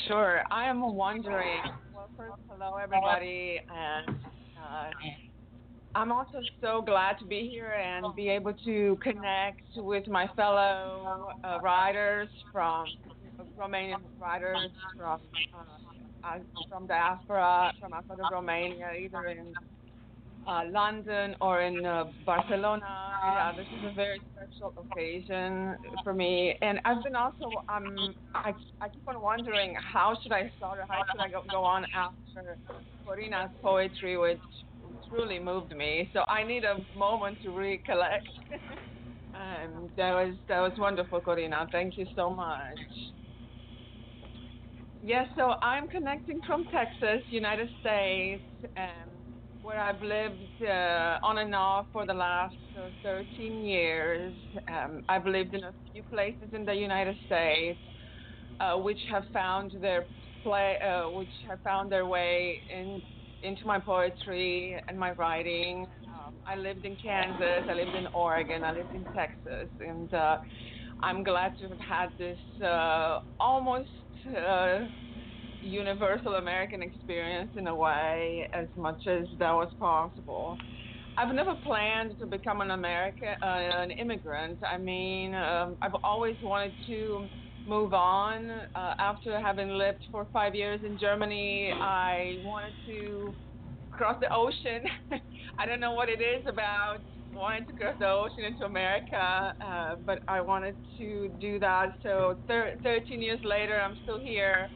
[0.07, 0.41] Sure.
[0.49, 1.61] I am wondering.
[1.93, 4.15] Well, first, hello everybody, and
[4.57, 4.89] uh,
[5.95, 11.29] I'm also so glad to be here and be able to connect with my fellow
[11.43, 12.85] uh, writers from
[13.57, 15.19] Romanian writers from
[16.23, 16.37] uh,
[16.69, 19.53] from diaspora, from outside of Romania, either in
[20.47, 22.85] uh, London or in uh, Barcelona.
[23.23, 28.53] Yeah, this is a very special occasion for me, and I've been also um I
[28.81, 31.85] I keep on wondering how should I start or how should I go, go on
[31.93, 32.57] after
[33.05, 34.39] Corina's poetry, which
[35.07, 36.09] truly moved me.
[36.13, 38.27] So I need a moment to recollect.
[39.33, 41.67] and that was that was wonderful, Corina.
[41.71, 42.79] Thank you so much.
[45.03, 48.43] Yes, so I'm connecting from Texas, United States,
[48.75, 49.09] and
[49.63, 54.33] where I've lived uh, on and off for the last uh, 13 years.
[54.67, 57.79] Um, I've lived in a few places in the United States,
[58.59, 60.05] uh, which have found their
[60.43, 63.01] play, uh, which have found their way in
[63.43, 65.87] into my poetry and my writing.
[66.07, 70.37] Um, I lived in Kansas, I lived in Oregon, I lived in Texas, and uh,
[71.01, 73.89] I'm glad to have had this uh, almost
[74.27, 74.79] uh,
[75.61, 80.57] universal American experience in a way, as much as that was possible.
[81.17, 84.59] I've never planned to become an American, uh, an immigrant.
[84.69, 87.29] I mean, um, I've always wanted to
[87.65, 88.49] move on.
[88.75, 93.35] Uh, after having lived for five years in Germany, I wanted to
[93.91, 94.83] cross the ocean.
[95.59, 96.99] I don't know what it is about
[97.33, 101.97] wanting to cross the ocean into America, uh, but I wanted to do that.
[102.03, 104.71] So thir- 13 years later, I'm still here.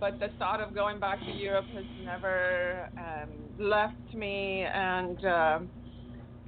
[0.00, 5.60] But the thought of going back to Europe has never um, left me, and uh,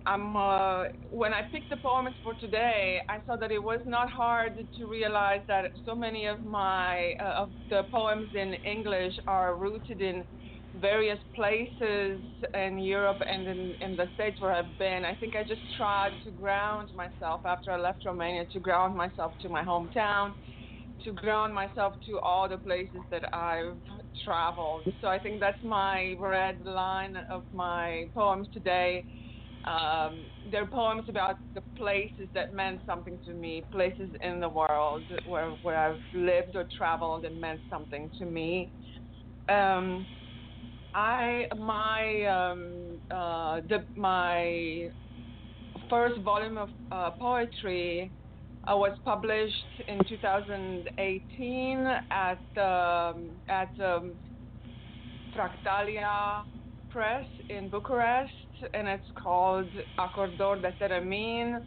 [0.06, 4.10] I'm uh, when I picked the poems for today, I saw that it was not
[4.10, 9.56] hard to realize that so many of my uh, of the poems in English are
[9.56, 10.24] rooted in
[10.80, 12.20] various places
[12.54, 15.04] in Europe and in, in the States where I've been.
[15.04, 19.32] I think I just tried to ground myself after I left Romania, to ground myself
[19.42, 20.34] to my hometown,
[21.04, 23.76] to ground myself to all the places that I've
[24.24, 24.92] traveled.
[25.00, 29.04] So I think that's my red line of my poems today
[29.64, 35.02] um, they're poems about the places that meant something to me, places in the world
[35.26, 38.72] where where I've lived or traveled and meant something to me.
[39.48, 40.06] Um,
[40.94, 44.90] I my um, uh, the my
[45.90, 48.10] first volume of uh, poetry
[48.64, 49.54] uh, was published
[49.86, 54.12] in 2018 at um, at um,
[55.34, 56.44] Fractalia
[56.90, 58.32] Press in Bucharest
[58.74, 61.62] and it's called Acordor de Theremin,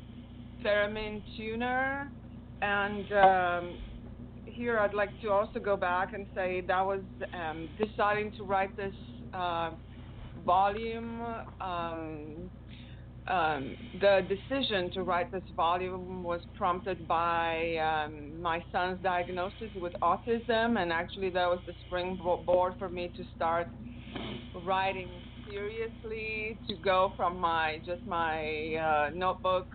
[0.63, 2.09] Theremin Tuner.
[2.61, 3.77] And um,
[4.61, 7.01] here I'd like to also go back and say that was
[7.33, 8.93] um, deciding to write this
[9.33, 9.71] uh,
[10.45, 11.19] volume.
[11.59, 12.51] Um,
[13.27, 19.93] um, the decision to write this volume was prompted by um, my son's diagnosis with
[20.03, 23.67] autism, and actually that was the springboard for me to start
[24.63, 25.09] writing
[25.49, 29.67] seriously to go from my just my uh, notebook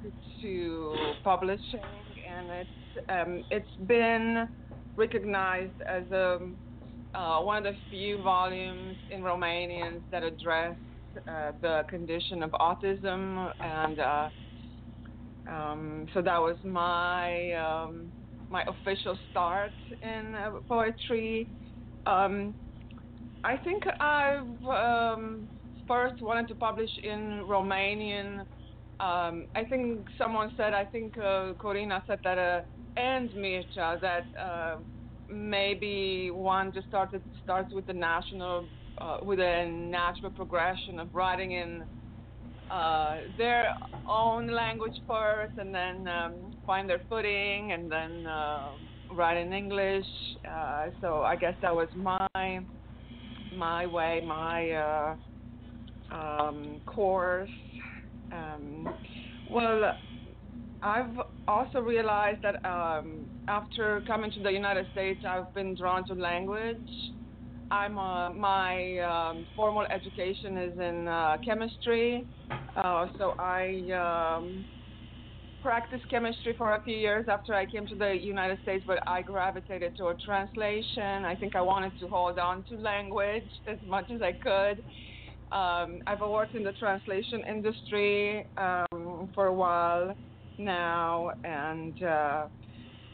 [0.43, 0.95] to
[1.25, 1.81] publishing,
[2.29, 2.71] and it's
[3.09, 4.49] um, it's been
[4.97, 6.39] recognized as a
[7.15, 10.77] uh, one of the few volumes in Romanian that address
[11.27, 14.29] uh, the condition of autism, and uh,
[15.51, 18.13] um, so that was my um,
[18.51, 21.49] my official start in uh, poetry.
[22.05, 22.55] Um,
[23.45, 25.49] I think I've um,
[25.87, 28.41] first wanted to publish in Romanian.
[28.99, 32.61] Um, I think someone said, I think uh, Corina said that, uh,
[32.97, 34.77] and Mircea, that uh,
[35.29, 38.69] maybe one just started starts with the national,
[39.01, 41.85] uh, with a natural progression of writing in
[42.71, 43.67] uh, their
[44.09, 48.71] own language first, and then um, find their footing, and then uh,
[49.11, 50.07] write in English.
[50.51, 52.61] Uh, so I guess that was my
[53.53, 55.17] my way, my uh,
[56.13, 57.51] um, course.
[58.33, 58.89] Um,
[59.51, 59.93] well,
[60.83, 61.17] I've
[61.49, 66.77] also realized that um, after coming to the United States, I've been drawn to language.
[67.71, 72.27] I'm uh, my um, formal education is in uh, chemistry,
[72.77, 74.65] uh, so I um,
[75.61, 79.23] practiced chemistry for a few years after I came to the United States, but I
[79.23, 81.25] gravitated toward translation.
[81.25, 84.85] I think I wanted to hold on to language as much as I could.
[85.51, 90.15] Um, I've worked in the translation industry um, for a while
[90.59, 92.47] now, and uh,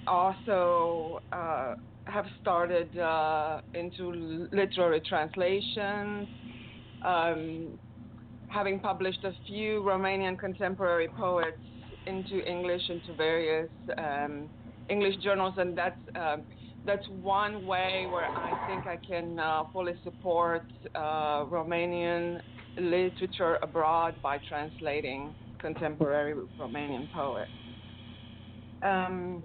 [0.07, 1.75] also uh,
[2.05, 6.29] have started uh, into literary translations.
[7.05, 7.79] Um,
[8.49, 11.59] having published a few Romanian contemporary poets
[12.07, 14.49] into English into various um,
[14.89, 16.43] English journals, and that's um,
[16.85, 22.41] that's one way where I think I can uh, fully support uh, Romanian
[22.77, 27.48] literature abroad by translating contemporary Romanian poet.
[28.83, 29.42] Um,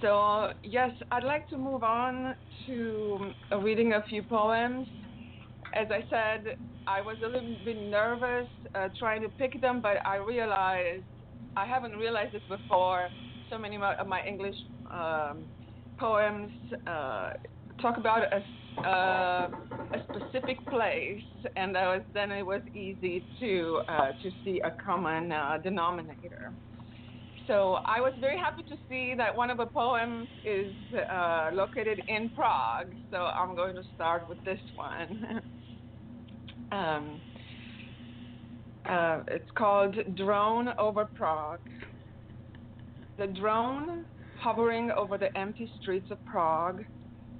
[0.00, 3.32] so yes, I'd like to move on to
[3.62, 4.86] reading a few poems.
[5.74, 6.56] As I said,
[6.86, 11.02] I was a little bit nervous uh, trying to pick them, but I realized
[11.56, 13.08] I haven't realized this before.
[13.50, 14.56] So many of my English
[14.92, 15.44] um,
[15.98, 16.50] poems
[16.86, 17.30] uh,
[17.80, 18.42] talk about a,
[18.78, 19.48] uh,
[19.92, 21.22] a specific place,
[21.56, 26.52] and was, then it was easy to uh, to see a common uh, denominator.
[27.46, 30.72] So I was very happy to see that one of the poems is
[31.10, 32.92] uh, located in Prague.
[33.10, 35.40] So I'm going to start with this one.
[36.72, 37.20] Um,
[38.88, 41.60] uh, it's called Drone Over Prague.
[43.16, 44.04] The drone
[44.40, 46.84] hovering over the empty streets of Prague,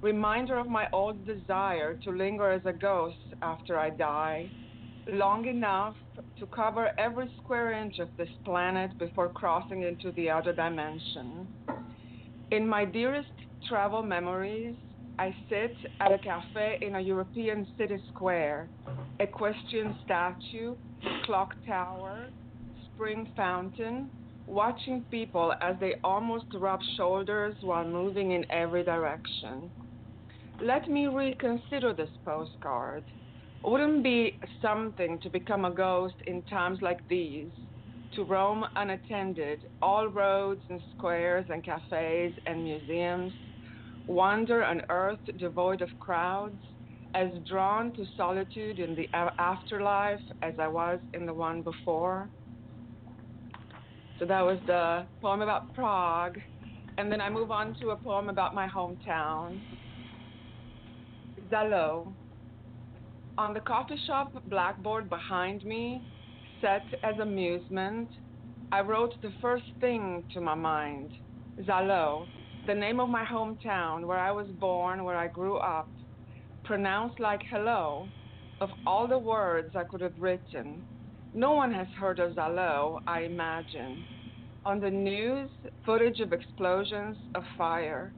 [0.01, 4.49] reminder of my old desire to linger as a ghost after I die,
[5.07, 5.95] long enough
[6.39, 11.47] to cover every square inch of this planet before crossing into the other dimension.
[12.51, 13.29] In my dearest
[13.67, 14.75] travel memories,
[15.17, 18.67] I sit at a cafe in a European city square,
[19.19, 20.75] equestrian statue,
[21.23, 22.27] clock tower,
[22.93, 24.09] spring fountain,
[24.47, 29.71] watching people as they almost rub shoulders while moving in every direction.
[30.61, 33.03] Let me reconsider this postcard.
[33.63, 37.51] Wouldn't be something to become a ghost in times like these,
[38.15, 43.33] to roam unattended all roads and squares and cafes and museums,
[44.07, 46.61] wander an earth devoid of crowds,
[47.13, 52.29] as drawn to solitude in the afterlife as I was in the one before?
[54.19, 56.37] So that was the poem about Prague.
[56.97, 59.59] And then I move on to a poem about my hometown,
[61.55, 62.11] Zalău.
[63.37, 66.01] On the coffee shop blackboard behind me,
[66.59, 68.09] set as amusement,
[68.73, 71.11] I wrote the first thing to my mind
[71.61, 72.27] Zalău,
[72.67, 75.87] the name of my hometown, where I was born, where I grew up,
[76.65, 78.09] pronounced like hello,
[78.59, 80.83] of all the words I could have written.
[81.33, 84.03] No one has heard of Zalău, I imagine.
[84.65, 85.49] On the news,
[85.85, 88.11] footage of explosions of fire,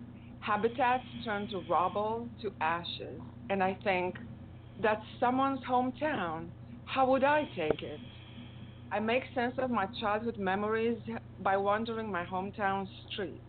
[0.48, 3.20] habitats turn to rubble, to ashes.
[3.50, 4.16] And I think,
[4.82, 6.48] that's someone's hometown.
[6.86, 8.00] How would I take it?
[8.92, 10.98] I make sense of my childhood memories
[11.44, 13.42] by wandering my hometown streets.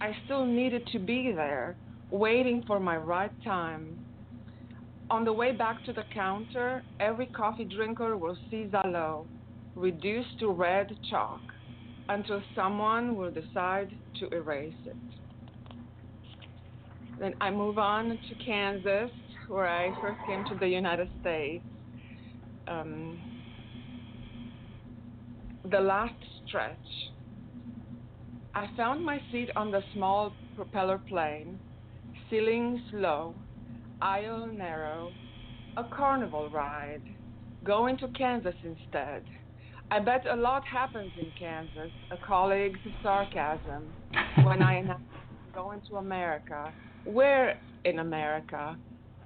[0.00, 1.76] I still needed to be there,
[2.10, 3.98] waiting for my right time,
[5.08, 9.24] on the way back to the counter, every coffee drinker will see Zalău
[9.76, 11.40] reduced to red chalk
[12.08, 14.96] until someone will decide to erase it.
[17.20, 19.10] Then I move on to Kansas,
[19.48, 21.64] where I first came to the United States.
[22.68, 23.18] Um,
[25.70, 26.14] the last
[26.46, 26.76] stretch.
[28.54, 31.58] I found my seat on the small propeller plane,
[32.30, 33.34] ceilings low
[34.00, 35.10] aisle narrow,
[35.76, 37.02] a carnival ride,
[37.64, 39.22] going to Kansas instead.
[39.90, 43.92] I bet a lot happens in Kansas, a colleague's sarcasm,
[44.44, 45.04] when I announced
[45.54, 46.72] going to America.
[47.06, 48.76] Where in America?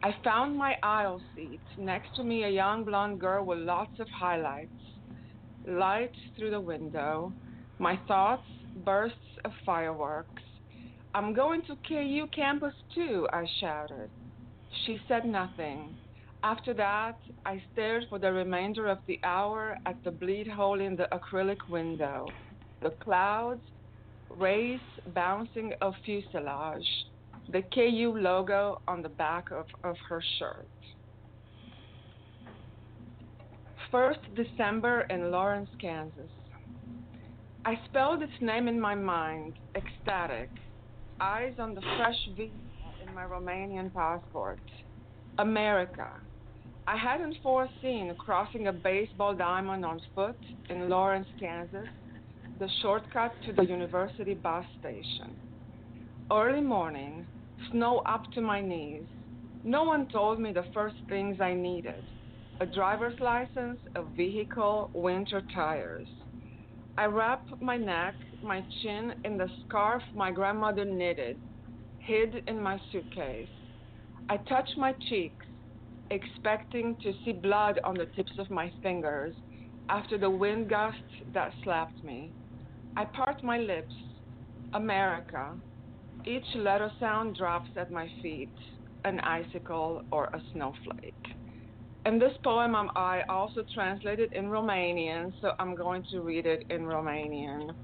[0.03, 1.61] I found my aisle seat.
[1.79, 4.69] Next to me, a young blonde girl with lots of highlights.
[5.67, 7.33] Light through the window.
[7.79, 8.47] My thoughts,
[8.85, 9.17] bursts
[9.47, 10.43] of fireworks.
[11.15, 14.11] I'm going to KU campus too, I shouted.
[14.85, 15.95] She said nothing.
[16.43, 20.97] After that, I stared for the remainder of the hour at the bleed hole in
[20.97, 22.27] the acrylic window,
[22.83, 23.63] the clouds,
[24.29, 24.81] rays
[25.15, 26.87] bouncing of fuselage,
[27.49, 30.67] the KU logo on the back of, of her shirt.
[33.91, 36.31] First December in Lawrence, Kansas.
[37.65, 40.49] I spelled its name in my mind, ecstatic,
[41.21, 42.51] eyes on the fresh V
[43.07, 44.61] in my Romanian passport.
[45.39, 46.09] America.
[46.87, 50.39] I hadn't foreseen crossing a baseball diamond on foot
[50.69, 51.87] in Lawrence, Kansas,
[52.59, 55.37] the shortcut to the university bus station.
[56.33, 57.27] Early morning,
[57.73, 59.07] snow up to my knees.
[59.65, 62.05] No one told me the first things I needed
[62.61, 66.07] a driver's license, a vehicle, winter tires.
[66.97, 68.15] I wrap my neck,
[68.45, 71.37] my chin in the scarf my grandmother knitted
[72.07, 73.49] hid in my suitcase.
[74.29, 75.47] I touch my cheeks,
[76.13, 79.35] expecting to see blood on the tips of my fingers
[79.89, 80.97] after the wind gust
[81.35, 82.31] that slapped me.
[82.97, 83.95] I part my lips.
[84.75, 85.57] America.
[86.25, 88.53] Each letter sound drops at my feet,
[89.05, 91.27] an icicle or a snowflake.
[92.05, 96.87] And this poem I also translated in Romanian, so I'm going to read it in
[96.87, 97.75] Romanian.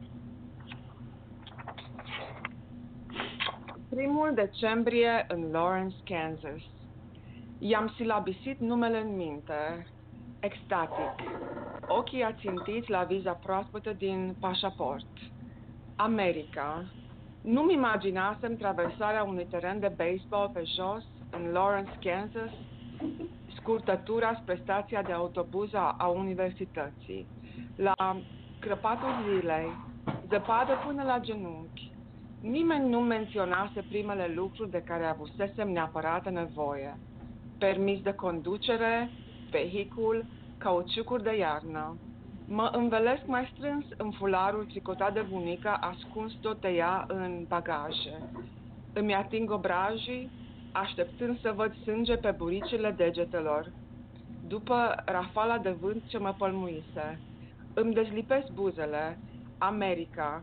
[3.90, 6.62] Primul decembrie în Lawrence, Kansas.
[7.58, 9.86] I-am silabisit numele în minte,
[10.40, 11.28] extatic,
[11.86, 15.06] ochii ațintiți la viza proaspătă din pașaport.
[15.96, 16.84] America.
[17.46, 22.52] Nu-mi imaginasem traversarea unui teren de baseball pe jos, în Lawrence, Kansas,
[23.56, 27.26] scurtătura spre stația de autobuz a universității,
[27.76, 28.20] la
[28.60, 29.68] crăpatul zilei,
[30.28, 31.90] zăpadă până la genunchi,
[32.40, 36.98] Nimeni nu menționase primele lucruri de care avusesem neapărat nevoie.
[37.58, 39.10] Permis de conducere,
[39.50, 40.24] vehicul,
[40.58, 41.96] cauciucuri de iarnă.
[42.48, 48.30] Mă învelesc mai strâns în fularul tricotat de bunica, ascuns tot de ea în bagaje.
[48.92, 50.30] Îmi ating obrajii,
[50.72, 53.72] așteptând să văd sânge pe buricile degetelor.
[54.48, 57.20] După rafala de vânt ce mă pălmuise,
[57.74, 59.18] îmi dezlipesc buzele,
[59.58, 60.42] America,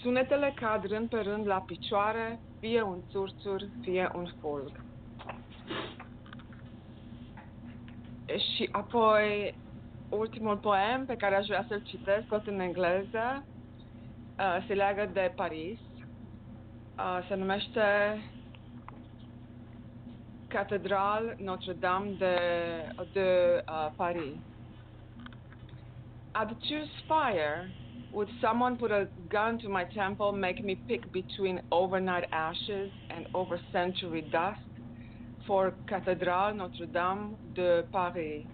[0.00, 4.70] sunetele cad rând pe rând la picioare, fie un țurțur, fie un fulg.
[8.54, 9.54] Și apoi,
[10.08, 13.44] ultimul poem pe care aș vrea să-l citesc, tot în engleză,
[14.38, 15.78] uh, se leagă de Paris.
[16.98, 17.82] Uh, se numește
[20.48, 22.38] Cathédrale Notre-Dame de,
[23.12, 24.36] de uh, Paris.
[26.68, 27.70] Choose fire.
[28.12, 33.26] Would someone put a gun to my temple, make me pick between overnight ashes and
[33.32, 34.60] over century dust
[35.44, 38.46] for Cathédrale Notre-Dame de Paris?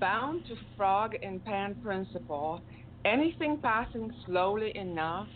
[0.00, 2.64] Bound to frog in pan principle,
[3.04, 5.28] anything passing slowly enough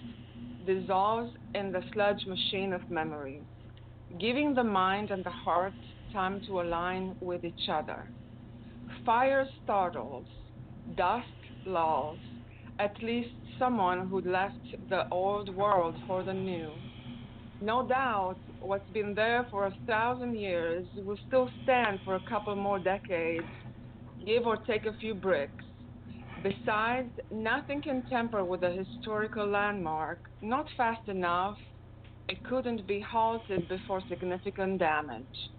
[0.65, 3.45] dissolves in the sludge machine of memory
[4.19, 5.75] giving the mind and the heart
[6.13, 8.13] time to align with each other.
[9.05, 10.27] Fire startles,
[10.95, 11.27] dust
[11.67, 12.21] lulls,
[12.79, 16.83] at least someone who left the old world for the new.
[17.61, 22.55] No doubt what's been there for a thousand years will still stand for a couple
[22.57, 23.49] more decades,
[24.25, 25.65] give or take a few bricks.
[26.43, 31.57] Besides, nothing can tamper with a historical landmark, not fast enough
[32.29, 35.51] it couldn't be halted before significant damage.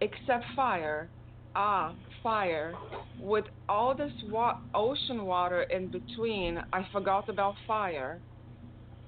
[0.00, 1.10] Except fire.
[1.54, 2.74] Ah, fire.
[3.20, 8.20] With all this wa- ocean water in between, I forgot about fire.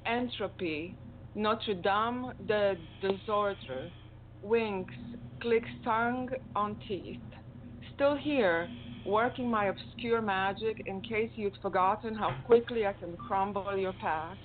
[0.07, 0.95] Entropy.
[1.35, 3.91] Notre Dame de Désordre.
[4.43, 4.95] Winks.
[5.41, 7.21] Clicks tongue on teeth.
[7.95, 8.69] Still here,
[9.09, 14.39] working my obscure magic in case you'd forgotten how quickly I can crumble your past.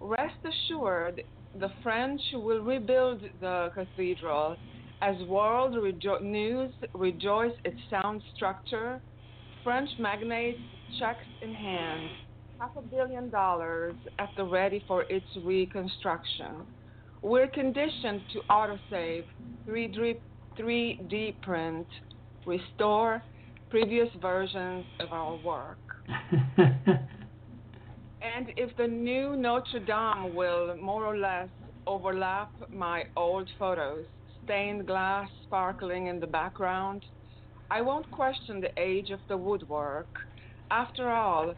[0.00, 1.22] Rest assured,
[1.58, 4.56] the French will rebuild the cathedral
[5.02, 9.00] as world rejo- news rejoice its sound structure.
[9.64, 10.60] French magnates,
[11.00, 12.10] checks in hand,
[12.60, 16.66] half a billion dollars at the ready for its reconstruction.
[17.22, 19.24] We're conditioned to autosave,
[19.68, 20.16] 3D,
[20.58, 21.86] 3D print,
[22.46, 23.22] restore
[23.72, 25.78] previous versions of our work.
[28.36, 31.48] And if the new Notre Dame will more or less
[31.86, 34.04] overlap my old photos,
[34.44, 37.02] stained glass sparkling in the background,
[37.70, 40.10] I won't question the age of the woodwork.
[40.70, 41.54] After all,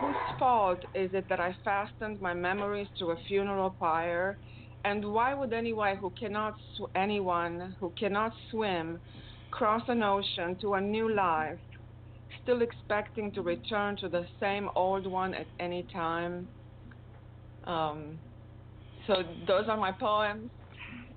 [0.00, 4.38] whose fault is it that I fastened my memories to a funeral pyre?
[4.84, 9.00] And why would anyone who cannot sw- anyone who cannot swim
[9.50, 11.58] cross an ocean to a new life
[12.48, 16.48] still expecting to return to the same old one at any time.
[17.64, 18.18] Um,
[19.06, 20.50] so those are my poems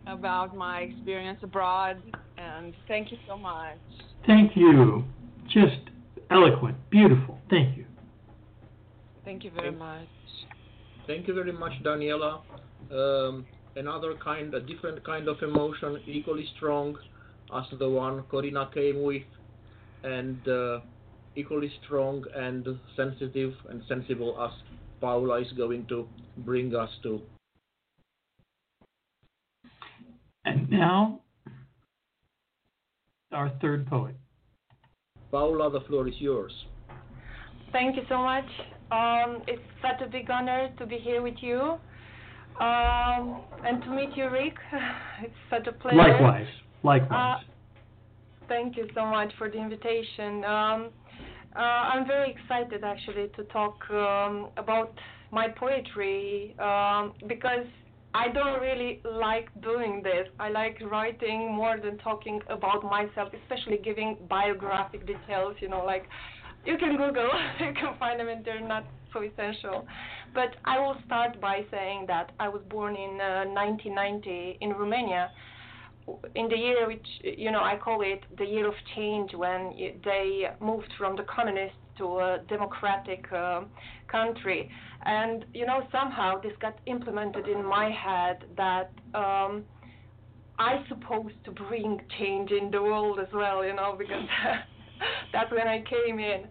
[0.08, 2.02] about my experience abroad,
[2.38, 3.78] and thank you so much.
[4.28, 5.06] Thank you.
[5.48, 5.80] Just
[6.30, 7.38] eloquent, beautiful.
[7.50, 7.86] Thank you.
[9.24, 10.08] Thank you very much.
[11.08, 12.42] Thank you very much, Daniela.
[12.92, 13.46] Um,
[13.78, 16.98] another kind, a different kind of emotion, equally strong
[17.54, 19.24] as the one Corina came with,
[20.04, 20.80] and uh,
[21.36, 24.52] equally strong and sensitive and sensible as
[25.00, 27.22] Paula is going to bring us to.
[30.46, 31.22] And now,
[33.32, 34.16] our third poet.
[35.32, 36.52] Paula, the floor is yours.
[37.72, 38.46] Thank you so much.
[38.92, 41.78] Um, it's such a big honor to be here with you
[42.60, 44.56] um, and to meet you, Rick.
[45.24, 45.98] It's such a pleasure.
[45.98, 46.48] Likewise.
[46.84, 47.44] Likewise.
[48.48, 50.44] Thank you so much for the invitation.
[50.44, 50.90] Um,
[51.56, 54.94] uh, I'm very excited actually to talk um, about
[55.32, 57.66] my poetry um, because
[58.14, 60.28] I don't really like doing this.
[60.40, 65.56] I like writing more than talking about myself, especially giving biographic details.
[65.60, 66.08] You know, like
[66.66, 67.30] you can Google,
[67.60, 69.86] you can find them, and they're not so essential.
[70.34, 75.32] But I will start by saying that I was born in uh, 1990 in Romania
[76.36, 79.74] in the year which you know I call it the year of change when
[80.04, 83.62] they moved from the communist to a democratic uh,
[84.12, 84.70] country.
[85.06, 89.64] And you know somehow this got implemented in my head that um
[90.60, 94.26] I supposed to bring change in the world as well you know because
[95.34, 96.42] that's when I came in.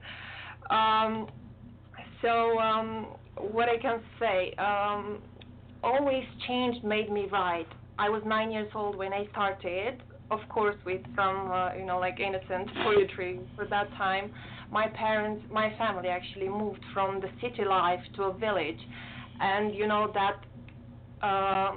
[0.70, 1.28] Um
[2.22, 5.22] so um what I can say um
[5.82, 7.68] always change made me write
[8.01, 10.03] I was nine years old when I started.
[10.30, 14.30] of course, with some, uh, you know, like innocent poetry for that time.
[14.70, 18.82] My parents, my family actually moved from the city life to a village,
[19.40, 20.38] and you know that
[21.30, 21.72] uh,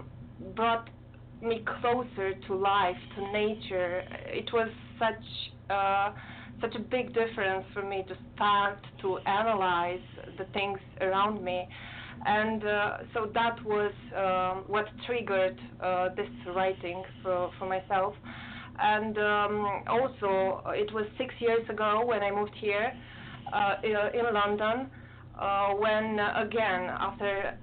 [0.55, 0.87] brought
[1.41, 4.03] me closer to life, to nature.
[4.41, 4.69] It was
[5.01, 5.25] such
[5.77, 6.11] uh,
[6.61, 10.07] such a big difference for me to start to analyze
[10.37, 11.67] the things around me
[12.25, 18.13] and uh, so that was um, what triggered uh, this writing for, for myself.
[18.79, 22.91] And um, also, it was six years ago when I moved here
[23.51, 24.89] uh, in London,
[25.39, 27.57] uh, when uh, again, after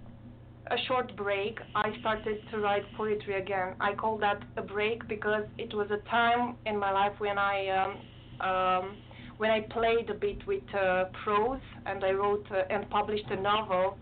[0.71, 3.75] a short break, I started to write poetry again.
[3.81, 7.69] I call that a break because it was a time in my life when I
[7.69, 8.97] um, um,
[9.39, 13.97] when I played a bit with uh, prose and I wrote and published a novel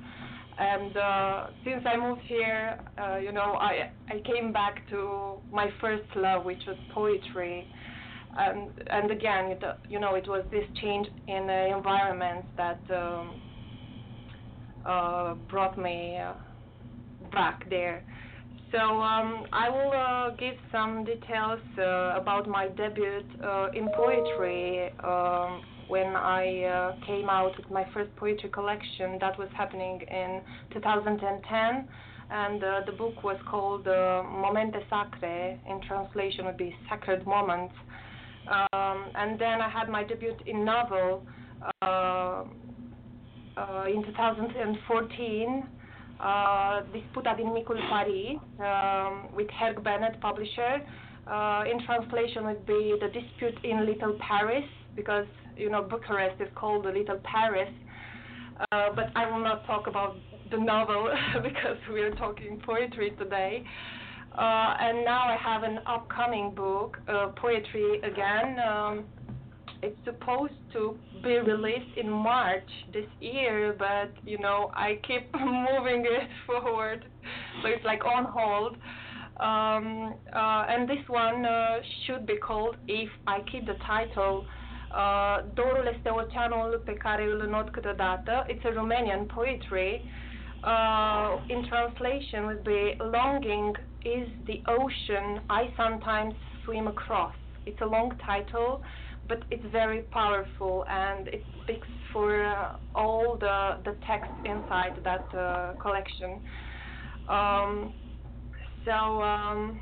[0.58, 5.68] and uh, since I moved here, uh, you know, I I came back to my
[5.80, 7.66] first love, which was poetry,
[8.36, 13.40] and and again, it, you know, it was this change in the environment that um,
[14.84, 16.32] uh, brought me uh,
[17.30, 18.02] back there.
[18.72, 23.22] So um, I will uh, give some details uh, about my debut
[23.74, 24.90] in poetry.
[25.04, 29.18] Um, when I uh, came out with my first poetry collection.
[29.20, 31.88] That was happening in 2010,
[32.30, 35.58] and uh, the book was called uh, Momente Sacre.
[35.68, 37.74] In translation, would be Sacred Moments.
[38.48, 41.22] Um, and then I had my debut in novel
[41.82, 42.44] uh,
[43.56, 45.68] uh, in 2014.
[46.20, 50.82] Uh, Disputa din Micul Paris um, with Herg Benet, publisher.
[51.70, 54.64] In translation would be The Dispute in Little Paris
[54.96, 55.26] because
[55.58, 57.72] you know, Bucharest is called the Little Paris.
[58.72, 60.16] Uh, but I will not talk about
[60.50, 63.64] the novel because we are talking poetry today.
[64.36, 68.56] Uh, and now I have an upcoming book, uh, Poetry Again.
[68.60, 69.04] Um,
[69.82, 76.04] it's supposed to be released in March this year, but you know I keep moving
[76.04, 77.04] it forward,
[77.62, 78.76] so it's like on hold.
[79.40, 84.44] Um, uh, and this one uh, should be called, if I keep the title,
[84.90, 88.46] Uh, Dorul este oceanul pe care îl not câteodată.
[88.48, 90.02] It's a Romanian poetry.
[90.64, 96.34] Uh, in translation would be longing is the ocean I sometimes
[96.64, 97.34] swim across.
[97.64, 98.80] It's a long title,
[99.26, 105.26] but it's very powerful and it speaks for uh, all the the text inside that
[105.34, 106.40] uh, collection.
[107.28, 107.92] Um,
[108.84, 109.80] so um,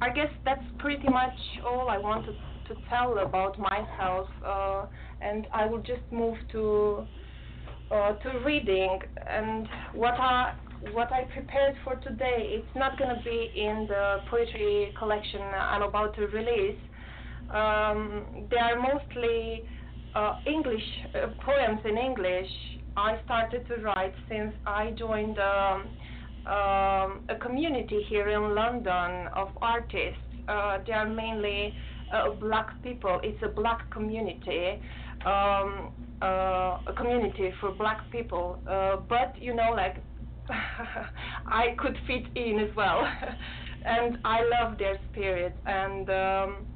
[0.00, 2.36] I guess that's pretty much all I wanted
[2.68, 4.86] to tell about myself, uh,
[5.20, 7.06] and I will just move to
[7.90, 10.54] uh, to reading and what I
[10.92, 12.50] what I prepared for today.
[12.56, 16.78] It's not going to be in the poetry collection I'm about to release.
[17.50, 19.64] Um, they are mostly
[20.14, 22.50] uh, English uh, poems in English.
[22.96, 25.88] I started to write since I joined um,
[26.46, 30.20] um, a community here in London of artists.
[30.48, 31.74] Uh, they are mainly
[32.12, 33.20] uh, black people.
[33.22, 34.80] It's a black community,
[35.24, 35.90] um,
[36.22, 38.58] uh, a community for black people.
[38.68, 40.02] Uh, but you know, like
[41.46, 43.02] I could fit in as well,
[43.84, 45.56] and I love their spirit.
[45.66, 46.66] And um,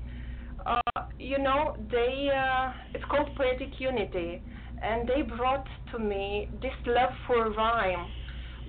[0.67, 4.43] uh, you know, they uh, it's called poetic unity,
[4.83, 8.07] and they brought to me this love for rhyme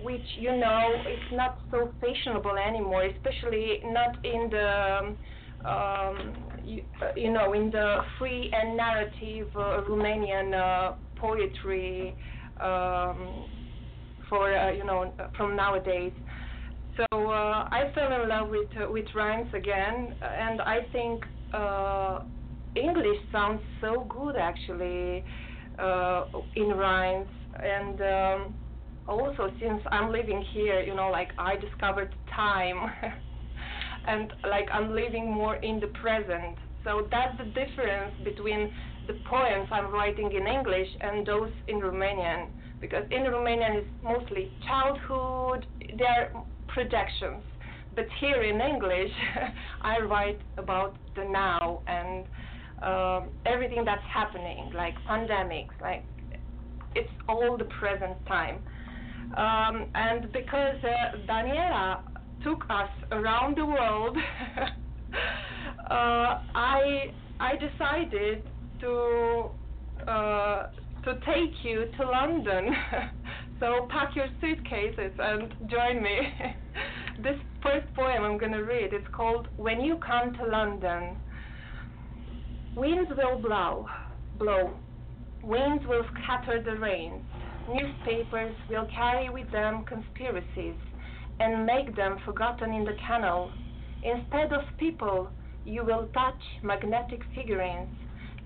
[0.02, 5.16] which you know is not so fashionable anymore, especially not in the
[5.66, 6.34] um,
[6.64, 12.16] you, uh, you, know, in the free and narrative uh, Romanian uh, poetry
[12.62, 13.46] um,
[14.30, 16.14] for, you know, from nowadays.
[16.98, 21.24] So I fell in love with with rhymes again, and I think
[22.76, 25.24] English sounds so good actually
[26.56, 27.28] in rhymes.
[27.64, 28.56] And um,
[29.08, 32.92] also, since I'm living here, you know, like I discovered time.
[34.08, 36.58] and like I'm living more in the present.
[36.84, 38.72] So that's the difference between
[39.08, 42.48] the poems I'm writing in English and those in Romanian.
[42.82, 45.66] Because in Romanian it's mostly childhood,
[45.98, 46.34] they're
[46.68, 47.44] projections.
[47.96, 49.12] But here in English,
[49.82, 52.26] I write about the now and
[52.82, 56.04] um, everything that's happening, like pandemics, like
[56.96, 58.58] it's all the present time.
[59.38, 62.02] Um, and because uh, Daniela
[62.44, 64.18] took us around the world,
[65.90, 68.44] uh, I I decided
[68.82, 69.50] to
[70.08, 70.68] uh,
[71.04, 72.76] to take you to London.
[73.60, 76.18] so pack your suitcases and join me
[77.24, 81.18] this first poem I'm going to read is called When You Come to London.
[82.76, 83.88] Winds will blow,
[84.40, 84.74] blow.
[85.44, 87.22] Winds will scatter the rains.
[87.70, 90.76] Newspapers will carry with them conspiracies
[91.40, 93.52] and make them forgotten in the canal.
[94.04, 95.30] Instead of people,
[95.66, 97.90] you will touch magnetic figurines.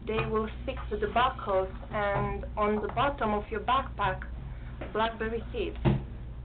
[0.05, 4.21] They will stick to the buckles and on the bottom of your backpack,
[4.93, 5.77] blackberry seeds,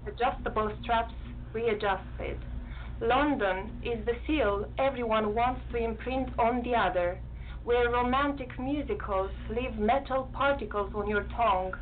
[0.06, 1.14] adjustable straps
[1.52, 2.38] readjusted.
[3.00, 7.18] London is the seal everyone wants to imprint on the other,
[7.64, 11.72] where romantic musicals leave metal particles on your tongue.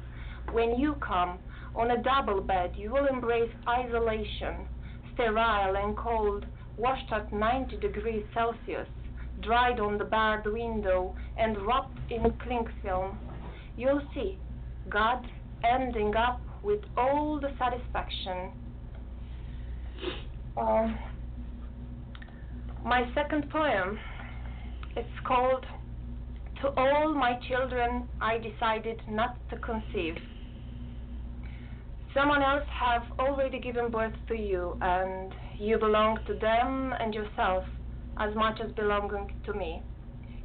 [0.52, 1.38] When you come
[1.74, 4.66] on a double bed, you will embrace isolation,
[5.14, 6.46] sterile and cold,
[6.76, 8.88] washed at 90 degrees Celsius,
[9.40, 13.18] dried on the barred window and wrapped in cling film.
[13.76, 14.38] You'll see
[14.88, 15.26] God
[15.64, 18.50] ending up with all the satisfaction.
[20.56, 20.98] Um,
[22.84, 23.98] my second poem,
[24.96, 25.64] it's called
[26.62, 30.16] To All My Children I Decided Not to Conceive.
[32.12, 37.62] Someone else have already given birth to you, and you belong to them and yourself
[38.18, 39.80] as much as belonging to me.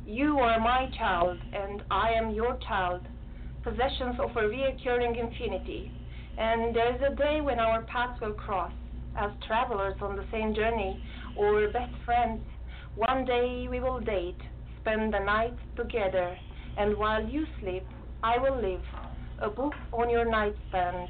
[0.06, 3.02] You are my child, and I am your child,
[3.64, 5.92] possessions of a reoccurring infinity.
[6.38, 8.72] And there is a day when our paths will cross,
[9.18, 11.02] as travelers on the same journey,
[11.36, 12.42] or best friends.
[12.96, 14.40] One day we will date,
[14.82, 16.38] spend the night together,
[16.78, 17.88] and while you sleep,
[18.22, 18.84] I will live,
[19.40, 21.10] a book on your nightstand.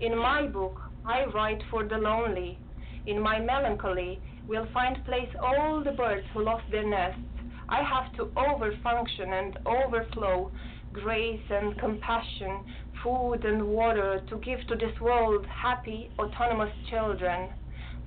[0.00, 2.58] In my book, I write for the lonely.
[3.04, 7.20] In my melancholy, will find place all the birds who lost their nests.
[7.68, 10.50] I have to overfunction and overflow
[10.94, 12.64] grace and compassion,
[13.02, 17.50] food and water to give to this world happy, autonomous children.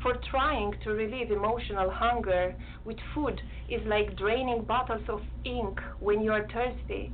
[0.02, 3.40] For trying to relieve emotional hunger with food
[3.70, 7.12] is like draining bottles of ink when you are thirsty.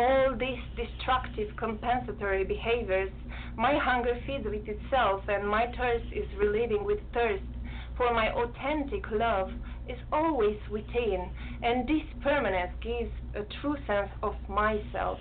[0.00, 3.10] All these destructive compensatory behaviors,
[3.58, 7.44] my hunger feeds with itself and my thirst is relieving with thirst.
[7.98, 9.50] For my authentic love
[9.90, 11.28] is always within,
[11.62, 15.18] and this permanence gives a true sense of myself.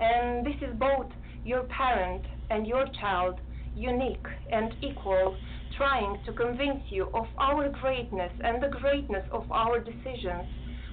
[0.00, 1.12] And this is both
[1.44, 3.38] your parent and your child,
[3.74, 5.36] unique and equal,
[5.76, 10.48] trying to convince you of our greatness and the greatness of our decisions.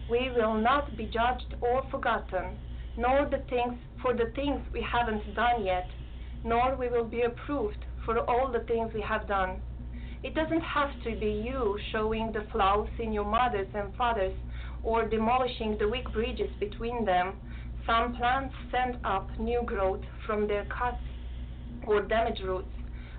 [0.09, 2.57] We will not be judged or forgotten,
[2.98, 5.88] nor the things for the things we haven't done yet,
[6.44, 9.62] nor we will be approved for all the things we have done.
[10.24, 14.34] It doesn't have to be you showing the flaws in your mothers and fathers
[14.84, 17.34] or demolishing the weak bridges between them.
[17.86, 21.04] Some plants send up new growth from their cuts
[21.86, 22.72] or damaged roots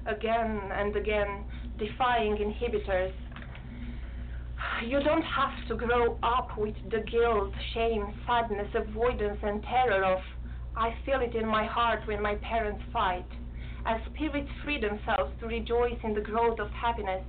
[0.06, 1.44] again and again,
[1.78, 3.12] defying inhibitors.
[4.86, 10.18] You don't have to grow up with the guilt, shame, sadness, avoidance, and terror of,
[10.76, 13.26] I feel it in my heart when my parents fight.
[13.86, 17.22] As spirits free themselves to rejoice in the growth of happiness,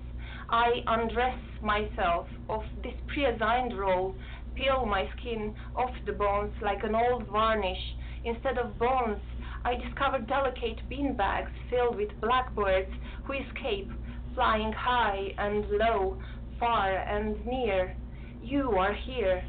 [0.50, 4.16] I undress myself of this pre-assigned role,
[4.56, 7.96] peel my skin off the bones like an old varnish.
[8.24, 9.22] Instead of bones,
[9.64, 12.92] I discover delicate bean bags filled with blackbirds
[13.24, 13.92] who escape,
[14.34, 16.18] flying high and low,
[16.66, 17.96] far and near.
[18.42, 19.44] You are here,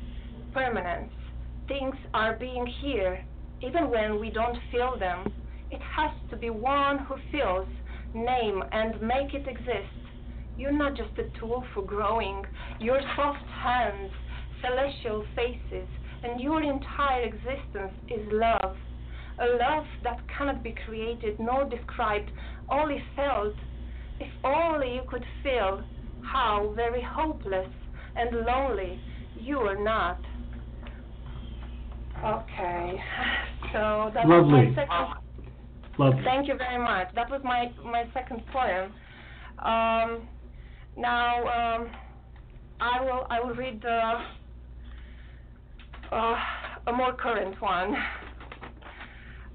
[0.52, 1.10] permanence.
[1.66, 3.24] Things are being here,
[3.62, 5.32] even when we don't feel them.
[5.70, 7.68] It has to be one who feels,
[8.14, 9.96] name, and make it exist.
[10.58, 12.44] You're not just a tool for growing.
[12.80, 14.10] Your soft hands,
[14.60, 15.88] celestial faces,
[16.22, 18.76] and your entire existence is love.
[19.38, 22.30] A love that cannot be created nor described,
[22.68, 23.54] only felt.
[24.20, 25.82] If only you could feel
[26.32, 27.68] how very hopeless
[28.16, 29.00] and lonely
[29.38, 30.20] you are not.
[32.24, 32.94] Okay,
[33.72, 34.68] so that was Lovely.
[34.68, 35.26] my second.
[35.98, 36.22] Lovely.
[36.24, 37.08] Thank you very much.
[37.14, 38.92] That was my my second poem.
[39.58, 40.28] Um,
[40.96, 41.90] now um,
[42.80, 44.20] I will I will read uh,
[46.12, 46.36] uh,
[46.86, 47.94] a more current one.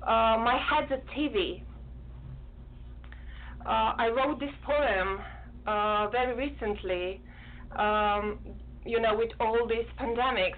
[0.02, 1.64] Uh, my head's a TV.
[3.66, 5.20] Uh, I wrote this poem
[5.68, 7.22] uh, very recently.
[7.76, 8.40] Um,
[8.86, 10.58] you know, with all these pandemics,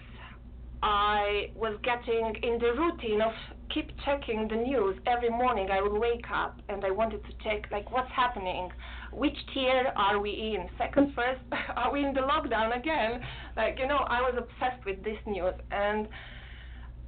[0.82, 3.32] I was getting in the routine of
[3.74, 5.70] keep checking the news every morning.
[5.72, 8.70] I would wake up and I wanted to check like what's happening,
[9.12, 10.68] which tier are we in?
[10.78, 11.40] Second, first,
[11.76, 13.22] are we in the lockdown again?
[13.56, 16.08] Like you know, I was obsessed with this news and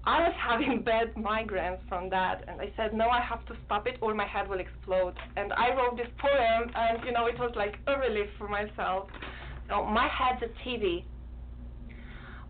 [0.06, 3.88] I was having bad migraines from that, and I said, no, I have to stop
[3.88, 5.14] it or my head will explode.
[5.36, 9.10] And I wrote this poem, and you know, it was like a relief for myself.
[9.70, 11.04] So my head's a TV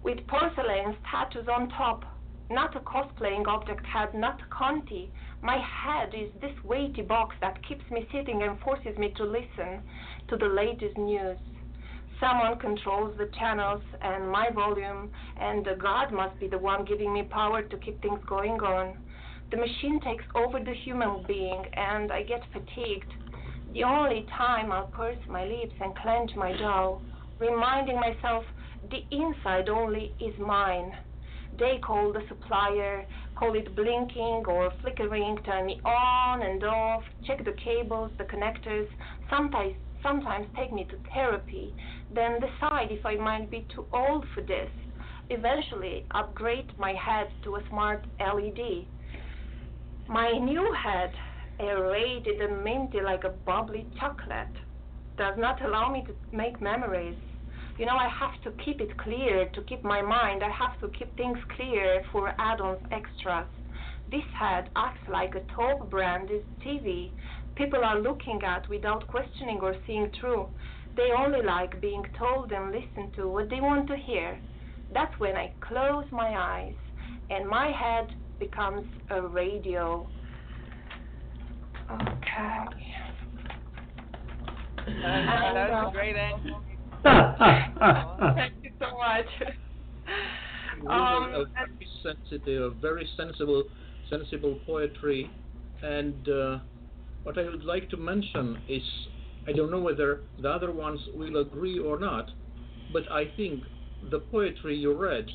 [0.03, 2.03] with porcelain statues on top,
[2.51, 5.09] not a cosplaying object head, not Conti.
[5.41, 9.81] My head is this weighty box that keeps me sitting and forces me to listen
[10.27, 11.37] to the latest news.
[12.19, 17.23] Someone controls the channels and my volume, and God must be the one giving me
[17.23, 18.97] power to keep things going on.
[19.51, 23.11] The machine takes over the human being, and I get fatigued.
[23.73, 26.99] The only time I'll purse my lips and clench my jaw,
[27.39, 28.45] reminding myself
[28.89, 30.93] the inside only is mine.
[31.59, 33.05] They call the supplier,
[33.35, 38.87] call it blinking or flickering, turn me on and off, check the cables, the connectors,
[39.29, 41.73] sometimes sometimes take me to therapy,
[42.13, 44.69] then decide if I might be too old for this.
[45.29, 48.85] Eventually, upgrade my head to a smart LED.
[50.07, 51.11] My new head,
[51.59, 54.55] aerated and minty like a bubbly chocolate,
[55.17, 57.17] does not allow me to make memories.
[57.79, 60.43] You know, I have to keep it clear to keep my mind.
[60.43, 63.47] I have to keep things clear for add-ons, extras.
[64.11, 67.09] This head acts like a top branded TV
[67.55, 70.47] people are looking at without questioning or seeing through.
[70.95, 74.39] They only like being told and listened to what they want to hear.
[74.93, 76.75] That's when I close my eyes
[77.29, 80.07] and my head becomes a radio.
[81.91, 82.65] Okay.
[84.85, 86.51] That was a great end.
[88.35, 89.25] Thank you so much.
[90.87, 93.63] Um, a very sensitive, very sensible,
[94.09, 95.29] sensible poetry,
[95.81, 96.59] and uh,
[97.25, 98.83] what I would like to mention is,
[99.47, 102.29] I don't know whether the other ones will agree or not,
[102.93, 103.63] but I think
[104.11, 105.25] the poetry you read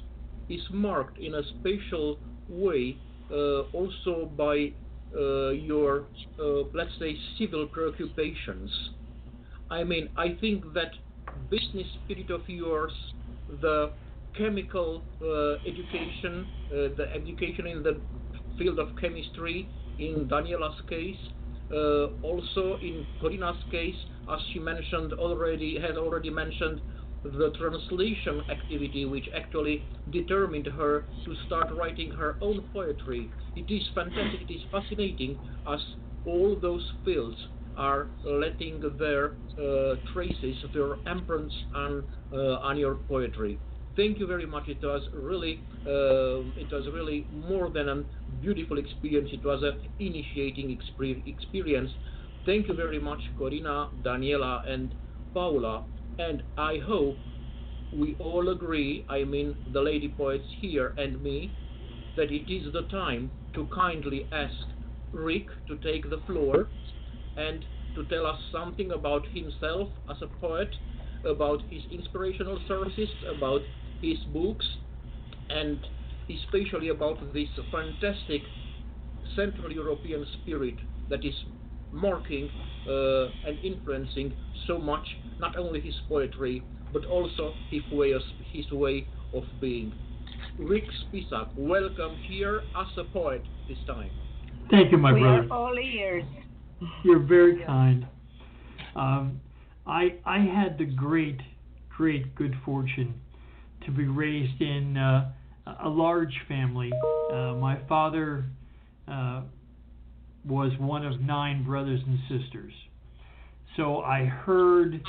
[0.48, 2.18] is marked in a special
[2.48, 2.96] way
[3.32, 4.72] uh, also by
[5.16, 6.04] uh, your,
[6.38, 8.70] uh, let's say, civil preoccupations.
[9.68, 10.92] I mean, I think that
[11.50, 12.92] business spirit of yours,
[13.60, 13.90] the
[14.38, 18.00] chemical uh, education, uh, the education in the
[18.56, 19.68] field of chemistry,
[19.98, 21.18] in Daniela's case,
[22.22, 23.96] also in Corina's case,
[24.28, 26.80] as she mentioned already, has already mentioned
[27.22, 33.30] the translation activity which actually determined her to start writing her own poetry.
[33.54, 35.80] It is fantastic, it is fascinating as
[36.24, 37.36] all those fields
[37.76, 43.60] are letting their uh, traces, their imprints on, uh, on your poetry.
[43.96, 44.68] Thank you very much.
[44.68, 48.04] It was really, uh, it was really more than a
[48.40, 49.30] beautiful experience.
[49.32, 50.70] It was an initiating
[51.26, 51.90] experience.
[52.46, 54.94] Thank you very much, Corina, Daniela, and
[55.34, 55.84] Paula.
[56.18, 57.20] And I hope
[57.92, 61.56] we all agree, I mean the lady poets here and me,
[62.16, 64.54] that it is the time to kindly ask
[65.12, 66.70] Rick to take the floor
[67.36, 67.64] and
[67.94, 70.74] to tell us something about himself as a poet,
[71.24, 73.62] about his inspirational sources, about
[74.00, 74.66] his books,
[75.50, 75.78] and
[76.28, 78.42] especially about this fantastic
[79.36, 80.74] Central European spirit
[81.08, 81.34] that is
[81.92, 82.48] marking
[82.88, 84.32] uh, and influencing
[84.66, 85.06] so much
[85.40, 86.62] not only his poetry
[86.92, 89.92] but also his way of, his way of being.
[90.58, 94.10] Rick Spisak, welcome here as a poet this time.
[94.70, 95.46] Thank you, my we brother.
[95.48, 96.24] are all ears.
[97.04, 98.06] You're very kind.
[98.96, 99.40] Um,
[99.86, 101.40] I I had the great,
[101.88, 103.14] great good fortune
[103.84, 105.32] to be raised in uh,
[105.82, 106.90] a large family.
[107.32, 108.44] Uh, my father
[109.08, 109.42] uh,
[110.44, 112.72] was one of nine brothers and sisters.
[113.76, 115.02] So I heard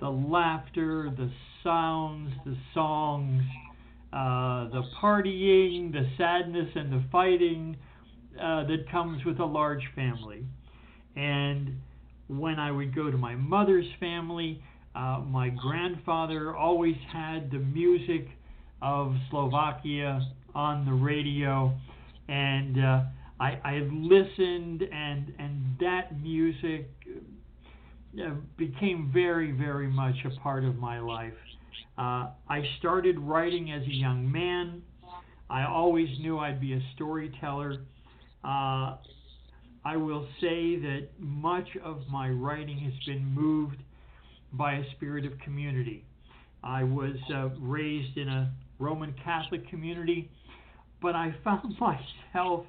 [0.00, 1.30] the laughter, the
[1.62, 3.42] sounds, the songs,
[4.12, 7.76] uh, the partying, the sadness, and the fighting
[8.40, 10.44] uh, that comes with a large family.
[11.16, 11.76] And
[12.30, 14.62] when I would go to my mother's family,
[14.94, 18.28] uh, my grandfather always had the music
[18.82, 20.20] of Slovakia
[20.54, 21.72] on the radio,
[22.28, 23.02] and uh,
[23.40, 26.88] I, I listened, and and that music
[28.20, 31.34] uh, became very, very much a part of my life.
[31.98, 34.82] Uh, I started writing as a young man.
[35.48, 37.82] I always knew I'd be a storyteller.
[38.44, 38.96] Uh,
[39.84, 43.78] I will say that much of my writing has been moved
[44.52, 46.04] by a spirit of community.
[46.62, 50.30] I was uh, raised in a Roman Catholic community,
[51.00, 52.66] but I found myself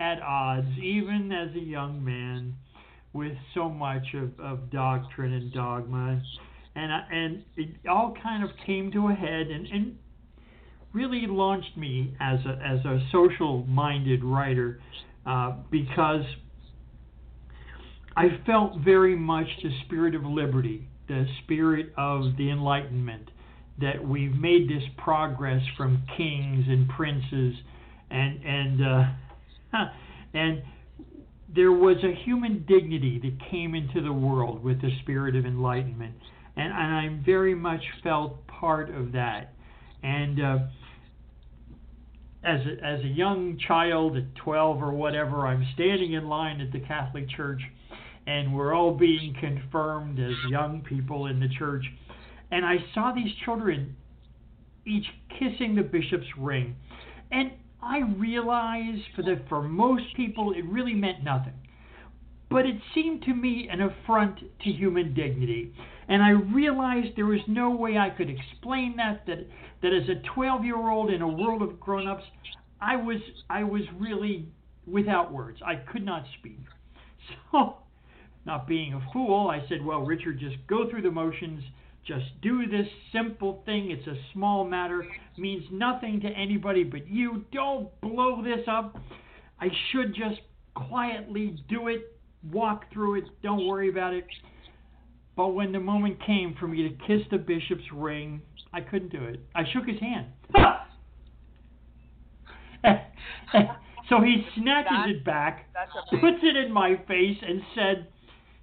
[0.00, 2.54] at odds, even as a young man,
[3.12, 6.20] with so much of, of doctrine and dogma.
[6.74, 9.48] And, I, and it all kind of came to a head.
[9.48, 9.98] And, and
[10.92, 14.78] really launched me as a as a social minded writer
[15.26, 16.24] uh, because
[18.16, 23.30] I felt very much the spirit of liberty, the spirit of the Enlightenment,
[23.80, 27.54] that we've made this progress from kings and princes,
[28.10, 29.84] and and uh,
[30.34, 30.62] and
[31.54, 36.14] there was a human dignity that came into the world with the spirit of enlightenment,
[36.56, 39.54] and, and I very much felt part of that.
[40.02, 40.58] And uh,
[42.44, 46.72] as a, as a young child at 12 or whatever, I'm standing in line at
[46.72, 47.60] the Catholic Church,
[48.26, 51.84] and we're all being confirmed as young people in the church.
[52.50, 53.96] And I saw these children
[54.86, 55.06] each
[55.38, 56.76] kissing the bishop's ring,
[57.30, 61.54] and I realized for the for most people it really meant nothing.
[62.50, 65.72] But it seemed to me an affront to human dignity.
[66.08, 69.46] And I realized there was no way I could explain that that
[69.82, 72.24] that as a 12-year-old in a world of grown-ups,
[72.80, 73.18] I was
[73.48, 74.48] I was really
[74.86, 75.58] without words.
[75.64, 76.58] I could not speak.
[77.52, 77.76] So,
[78.44, 81.62] not being a fool, I said, "Well, Richard, just go through the motions."
[82.04, 83.92] Just do this simple thing.
[83.92, 85.06] It's a small matter,
[85.38, 87.44] means nothing to anybody but you.
[87.52, 88.98] Don't blow this up.
[89.60, 90.40] I should just
[90.74, 92.16] quietly do it,
[92.50, 94.26] walk through it, don't worry about it.
[95.36, 99.24] But when the moment came for me to kiss the bishop's ring, I couldn't do
[99.24, 99.40] it.
[99.54, 100.26] I shook his hand.
[104.08, 105.66] so he snatches it back,
[106.10, 108.08] puts it in my face, and said,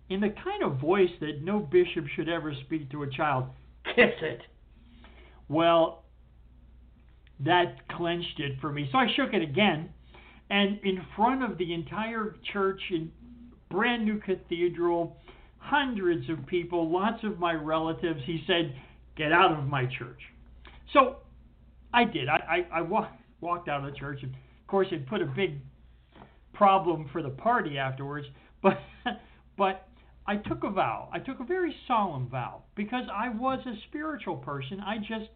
[0.10, 3.46] in the kind of voice that no bishop should ever speak to a child,
[3.96, 4.42] kiss it.
[5.48, 6.04] Well,
[7.40, 8.90] that clenched it for me.
[8.92, 9.90] So I shook it again,
[10.50, 13.12] and in front of the entire church in
[13.70, 15.18] brand new cathedral,
[15.58, 18.76] hundreds of people, lots of my relatives, he said,
[19.20, 20.22] Get out of my church.
[20.94, 21.18] So
[21.94, 22.30] I did.
[22.30, 23.12] I, I, I walk,
[23.42, 25.60] walked out of the church, and of course, it put a big
[26.54, 28.26] problem for the party afterwards.
[28.64, 28.80] But
[29.58, 29.90] but
[30.26, 31.10] I took a vow.
[31.12, 34.80] I took a very solemn vow because I was a spiritual person.
[34.80, 35.30] I just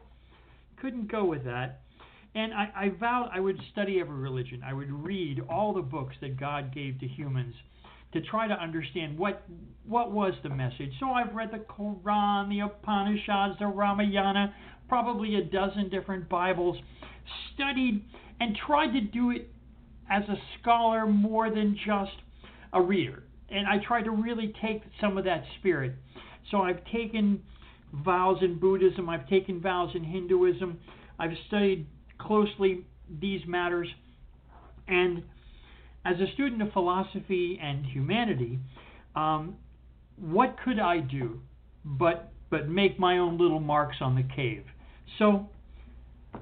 [0.79, 1.81] couldn't go with that.
[2.35, 4.61] And I, I vowed I would study every religion.
[4.65, 7.53] I would read all the books that God gave to humans
[8.13, 9.43] to try to understand what
[9.85, 10.91] what was the message.
[10.99, 14.53] So I've read the Quran, the Upanishads, the Ramayana,
[14.87, 16.77] probably a dozen different Bibles,
[17.53, 18.01] studied
[18.39, 19.49] and tried to do it
[20.09, 22.13] as a scholar more than just
[22.71, 25.93] a reader and I tried to really take some of that spirit.
[26.51, 27.41] So I've taken
[27.93, 30.79] vows in Buddhism, I've taken vows in Hinduism,
[31.19, 31.85] I've studied
[32.17, 32.85] closely
[33.21, 33.87] these matters,
[34.87, 35.23] and
[36.05, 38.59] as a student of philosophy and humanity,
[39.15, 39.55] um,
[40.17, 41.39] what could I do
[41.85, 44.63] but but make my own little marks on the cave?
[45.17, 45.49] So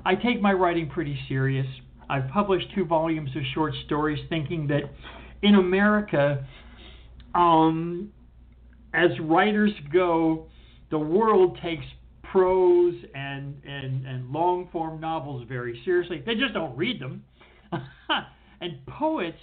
[0.06, 1.68] I take my writing pretty serious.
[2.10, 4.84] I've published two volumes of short stories, thinking that
[5.42, 6.46] in America
[7.34, 8.12] um,
[8.94, 10.48] as writers go,
[10.90, 11.86] the world takes
[12.24, 16.22] prose and, and, and long form novels very seriously.
[16.26, 17.24] They just don't read them.
[18.62, 19.38] and poets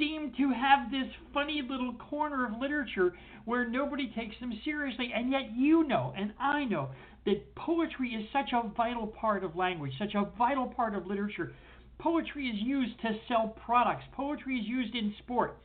[0.00, 3.12] seem to have this funny little corner of literature
[3.44, 5.12] where nobody takes them seriously.
[5.14, 6.90] And yet, you know, and I know,
[7.26, 11.52] that poetry is such a vital part of language, such a vital part of literature.
[11.98, 15.58] Poetry is used to sell products, poetry is used in sport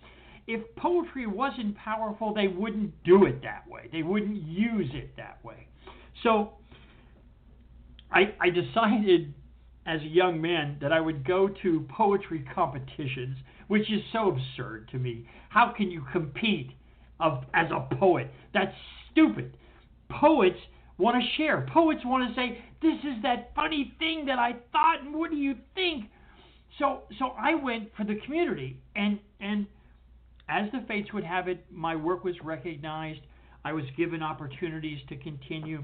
[0.48, 3.90] if poetry wasn't powerful, they wouldn't do it that way.
[3.92, 5.68] They wouldn't use it that way.
[6.24, 6.54] So
[8.12, 9.34] I, I decided
[9.88, 14.90] as a young man that I would go to poetry competitions, which is so absurd
[14.92, 15.28] to me.
[15.50, 16.72] How can you compete
[17.20, 18.32] of, as a poet?
[18.54, 18.74] That's
[19.12, 19.58] stupid.
[20.10, 20.60] Poets
[20.98, 21.68] want to share.
[21.74, 25.38] Poets want to say, "This is that funny thing that I thought, and what do
[25.38, 26.06] you think?"
[26.78, 29.66] So, so I went for the community, and and
[30.48, 33.22] as the fates would have it, my work was recognized.
[33.64, 35.84] I was given opportunities to continue.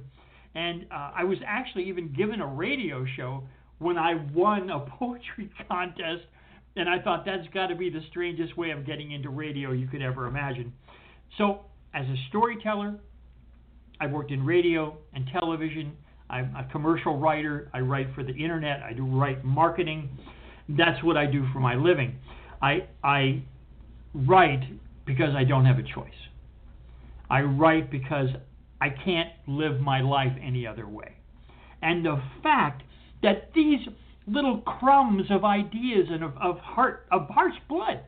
[0.53, 3.43] And uh, I was actually even given a radio show
[3.79, 6.23] when I won a poetry contest.
[6.75, 9.87] And I thought that's got to be the strangest way of getting into radio you
[9.87, 10.73] could ever imagine.
[11.37, 11.61] So,
[11.93, 12.95] as a storyteller,
[13.99, 15.95] I've worked in radio and television.
[16.29, 17.69] I'm a commercial writer.
[17.73, 18.81] I write for the internet.
[18.81, 20.09] I do write marketing.
[20.69, 22.15] That's what I do for my living.
[22.61, 23.43] I I
[24.13, 24.63] write
[25.05, 26.11] because I don't have a choice.
[27.29, 28.29] I write because
[28.79, 31.17] I can't live my life any other way.
[31.81, 32.83] And the fact
[33.23, 33.79] that these
[34.31, 38.01] little crumbs of ideas and of, of heart of heart's blood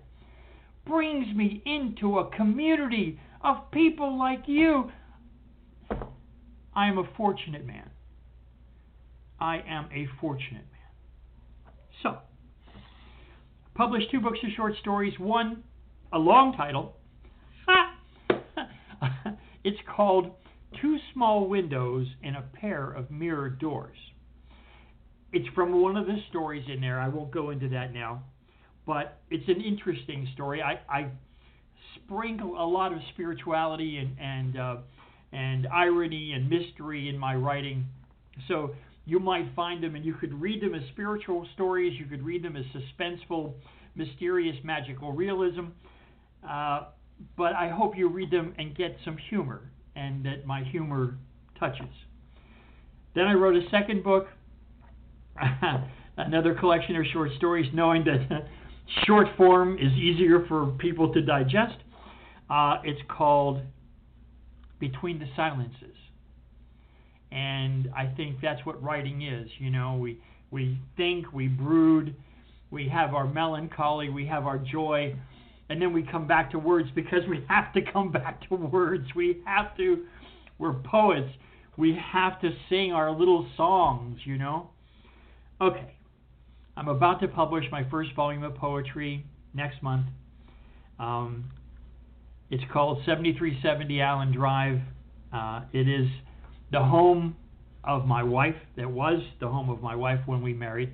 [0.86, 4.91] brings me into a community of people like you.
[6.76, 7.89] I am a fortunate man.
[9.39, 11.74] I am a fortunate man.
[12.01, 12.17] So,
[13.76, 15.13] published two books of short stories.
[15.19, 15.63] One,
[16.11, 16.95] a long title.
[19.63, 20.32] it's called
[20.82, 23.97] Two Small Windows and a Pair of Mirror Doors.
[25.34, 27.00] It's from one of the stories in there.
[27.00, 28.24] I won't go into that now,
[28.86, 30.62] but it's an interesting story.
[30.62, 31.10] I, I
[31.96, 34.76] sprinkle a lot of spirituality and and uh,
[35.32, 37.86] and irony and mystery in my writing.
[38.48, 38.76] So
[39.06, 42.44] you might find them and you could read them as spiritual stories, you could read
[42.44, 43.54] them as suspenseful,
[43.96, 45.66] mysterious, magical realism.
[46.48, 46.86] Uh,
[47.38, 51.18] but I hope you read them and get some humor and that my humor
[51.60, 51.90] touches.
[53.16, 54.28] Then I wrote a second book,
[56.18, 58.48] another collection of short stories, knowing that
[59.06, 61.78] short form is easier for people to digest.
[62.50, 63.62] Uh, it's called
[64.80, 65.94] Between the Silences
[67.34, 69.50] and I think that's what writing is.
[69.58, 70.20] You know, we
[70.52, 72.16] we think, we brood,
[72.70, 75.16] we have our melancholy, we have our joy,
[75.70, 79.06] and then we come back to words because we have to come back to words.
[79.16, 80.06] We have to.
[80.60, 81.30] We're poets.
[81.76, 84.20] We have to sing our little songs.
[84.26, 84.70] You know.
[85.64, 85.95] Okay.
[86.76, 90.07] I'm about to publish my first volume of poetry next month.
[90.99, 91.45] Um,
[92.49, 94.82] it's called 7370 Allen Drive.
[95.32, 96.07] Uh, it is
[96.74, 97.38] the home
[97.86, 100.91] of my wife, that was the home of my wife when we married.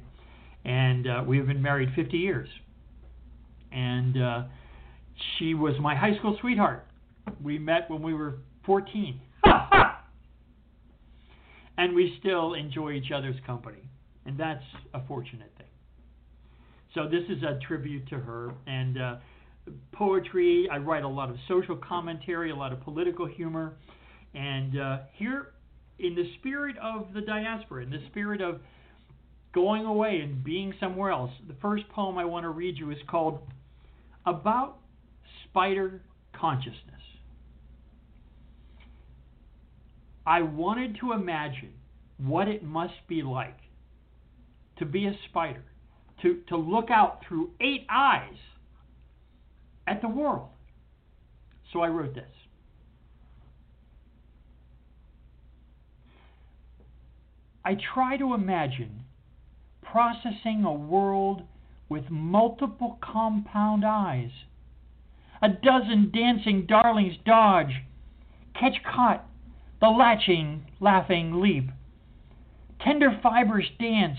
[0.65, 2.49] And uh, we have been married 50 years.
[3.72, 4.43] And uh,
[5.38, 6.86] she was my high school sweetheart.
[7.43, 8.36] We met when we were
[8.67, 9.20] 14.
[11.80, 13.89] and we still enjoy each other's company.
[14.30, 14.63] And that's
[14.93, 15.65] a fortunate thing.
[16.93, 18.51] So this is a tribute to her.
[18.67, 19.15] And uh,
[19.91, 23.73] poetry, I write a lot of social commentary, a lot of political humor.
[24.36, 25.53] And uh, here
[25.97, 28.59] in the spirit of the diaspora, in the spirit of
[29.51, 32.99] going away and being somewhere else, the first poem I want to read you is
[33.09, 33.39] called
[34.27, 34.77] About
[35.45, 36.03] Spider
[36.39, 36.75] Consciousness.
[40.27, 41.73] I wanted to imagine
[42.19, 43.57] what it must be like
[44.80, 45.63] to be a spider,
[46.21, 48.38] to, to look out through eight eyes
[49.86, 50.49] at the world.
[51.71, 52.25] So I wrote this.
[57.63, 59.03] I try to imagine
[59.82, 61.43] processing a world
[61.88, 64.32] with multiple compound eyes.
[65.41, 67.84] A dozen dancing darlings dodge,
[68.53, 69.25] catch caught,
[69.82, 71.69] the latching, laughing leap.
[72.84, 74.17] Tender fibers dance,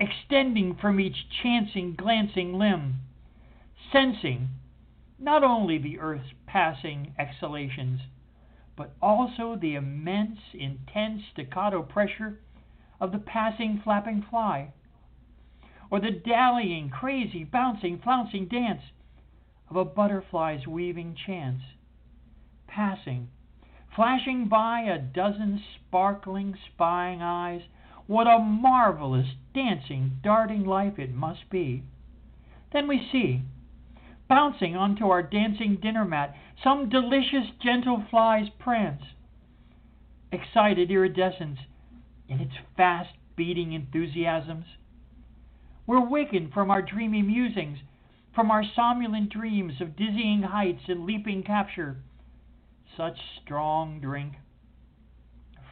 [0.00, 2.94] extending from each chancing, glancing limb,
[3.92, 4.48] sensing
[5.18, 8.00] not only the earth's passing exhalations,
[8.76, 12.40] but also the immense, intense staccato pressure
[12.98, 14.72] of the passing, flapping fly,
[15.90, 18.82] or the dallying, crazy, bouncing, flouncing dance
[19.68, 21.60] of a butterfly's weaving chance,
[22.66, 23.28] passing,
[23.94, 27.62] flashing by a dozen sparkling, spying eyes.
[28.10, 31.84] What a marvelous, dancing, darting life it must be.
[32.72, 33.42] Then we see,
[34.28, 39.00] bouncing onto our dancing dinner mat, some delicious, gentle fly's prance.
[40.32, 41.60] Excited iridescence
[42.28, 44.64] in its fast beating enthusiasms.
[45.86, 47.78] We're wakened from our dreamy musings,
[48.34, 51.98] from our somnolent dreams of dizzying heights and leaping capture.
[52.96, 54.32] Such strong drink,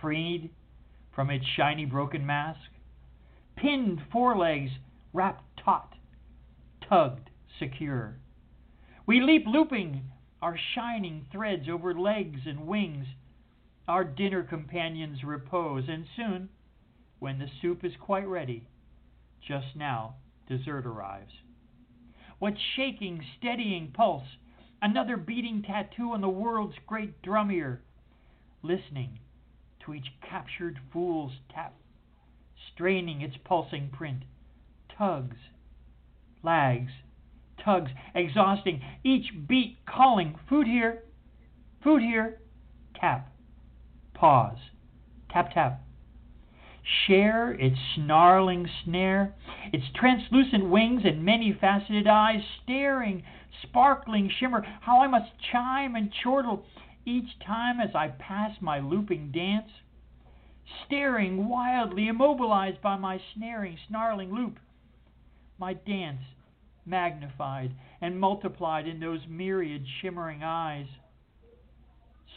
[0.01, 0.51] freed
[1.19, 2.71] from its shiny broken mask,
[3.57, 4.71] pinned forelegs
[5.13, 5.95] wrapped taut,
[6.89, 8.21] tugged secure.
[9.05, 13.05] We leap looping our shining threads over legs and wings
[13.89, 16.51] our dinner companions repose, and soon,
[17.19, 18.69] when the soup is quite ready,
[19.45, 20.15] just now
[20.49, 21.33] dessert arrives.
[22.39, 24.37] What shaking, steadying pulse,
[24.81, 27.83] another beating tattoo on the world's great drum ear,
[28.63, 29.19] listening
[29.95, 31.75] each captured fool's tap,
[32.73, 34.25] straining its pulsing print,
[34.97, 35.37] tugs,
[36.43, 36.93] lags,
[37.65, 41.05] tugs, exhausting, each beat calling, food here,
[41.83, 42.41] food here,
[43.01, 43.33] tap
[44.19, 44.59] Pause.
[45.31, 45.81] Tap, tap.
[47.07, 49.35] Share its snarling snare,
[49.73, 53.23] its translucent wings and many faceted eyes, staring,
[53.63, 54.67] sparkling shimmer.
[54.81, 56.65] How I must chime and chortle
[57.09, 59.71] each time as I pass my looping dance.
[60.85, 64.59] Staring wildly, immobilized by my snaring, snarling loop.
[65.59, 66.21] My dance
[66.85, 70.87] magnified and multiplied in those myriad shimmering eyes.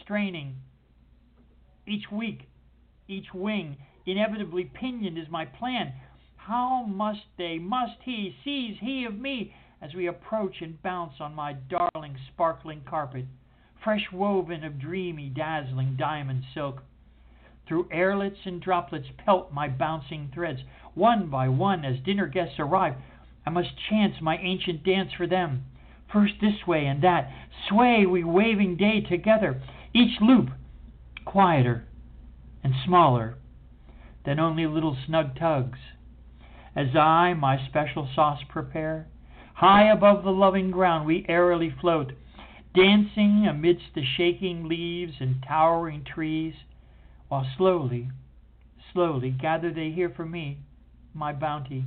[0.02, 0.56] Straining
[1.86, 2.48] each week,
[3.10, 5.94] each wing, inevitably pinioned is my plan.
[6.38, 11.36] How must they, must he, seize he of me as we approach and bounce on
[11.36, 13.26] my darling sparkling carpet,
[13.84, 16.84] fresh woven of dreamy, dazzling diamond silk.
[17.68, 20.60] Through airlets and droplets pelt my bouncing threads.
[20.94, 22.96] One by one, as dinner guests arrive,
[23.46, 25.66] I must chance my ancient dance for them.
[26.12, 27.32] First this way and that,
[27.70, 29.62] sway we waving day together,
[29.94, 30.50] each loop
[31.26, 31.86] quieter
[32.64, 33.38] and smaller
[34.26, 35.80] than only little snug tugs.
[36.76, 39.08] As I my special sauce prepare,
[39.56, 42.12] high above the loving ground we airily float,
[42.74, 46.54] dancing amidst the shaking leaves and towering trees,
[47.28, 48.10] while slowly,
[48.94, 50.60] slowly gather they here for me
[51.14, 51.86] my bounty.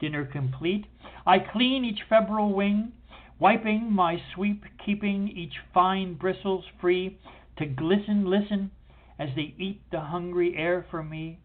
[0.00, 0.86] Dinner complete,
[1.26, 2.92] I clean each febrile wing,
[3.38, 7.18] wiping my sweep, keeping each fine bristles free
[7.58, 8.70] to glisten, listen,
[9.18, 11.38] as they eat the hungry air for me,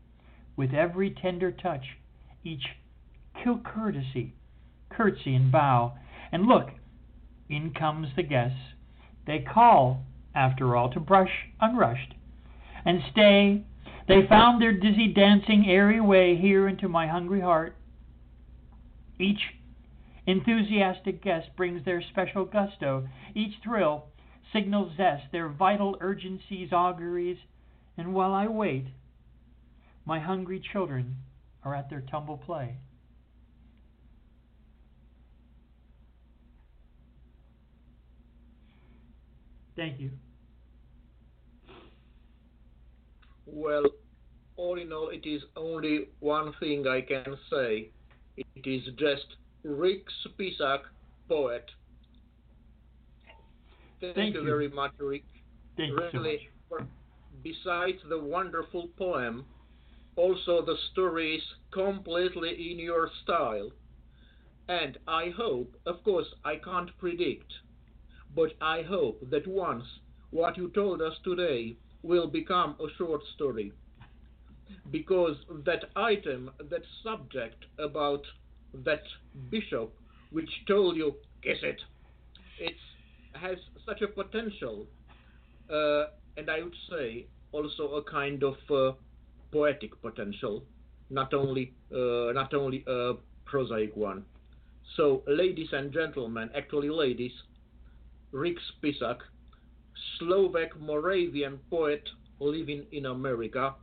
[0.56, 1.84] with every tender touch,
[2.44, 2.64] each
[3.44, 4.34] kill courtesy,
[4.90, 5.94] curtsy and bow,
[6.32, 6.70] and look,
[7.50, 8.74] in comes the guests.
[9.28, 12.14] They call, after all, to brush unrushed,
[12.86, 13.64] and stay.
[14.08, 17.76] They found their dizzy dancing airy way here into my hungry heart.
[19.20, 19.42] Each
[20.28, 24.06] enthusiastic guest brings their special gusto, each thrill
[24.54, 27.38] signals zest, their vital urgencies auguries,
[27.98, 28.86] and while I wait,
[30.06, 31.18] my hungry children
[31.64, 32.78] are at their tumble play.
[39.76, 40.12] Thank you.
[43.46, 43.84] Well,
[44.58, 47.90] all in all, it is only one thing I can say.
[48.38, 49.26] It is just
[49.64, 50.80] Rick Spisak,
[51.28, 51.66] poet.
[54.02, 54.46] Thank, Thank you, you.
[54.46, 55.24] very much, Rick.
[55.78, 56.14] Thank you so much.
[56.14, 56.50] really,
[57.44, 59.46] besides the wonderful poem,
[60.16, 63.72] also the story is completely in your style.
[64.68, 67.52] And I hope, of course, I can't predict,
[68.36, 69.86] but I hope that once
[70.32, 73.72] what you told us today will become a short story.
[74.92, 75.36] Because
[75.66, 78.22] that item, that subject about
[78.84, 79.04] that
[79.50, 79.94] bishop
[80.32, 81.80] which told you, guess it,
[82.60, 82.76] it
[83.34, 84.88] has such a potential,
[85.72, 86.06] uh,
[86.38, 88.94] and I would say also a kind of uh,
[89.52, 90.64] poetic potential,
[91.10, 93.14] not only uh, not only a
[93.46, 94.26] prosaic one.
[94.98, 97.32] So, ladies and gentlemen, actually ladies,
[98.32, 99.18] Rick Spisak,
[100.20, 102.04] Slovak Moravian poet
[102.40, 103.76] living in America,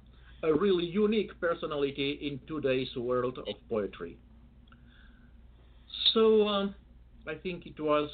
[0.43, 4.19] a really unique personality in today's world of poetry.
[6.13, 6.75] So, um,
[7.27, 8.11] I think it was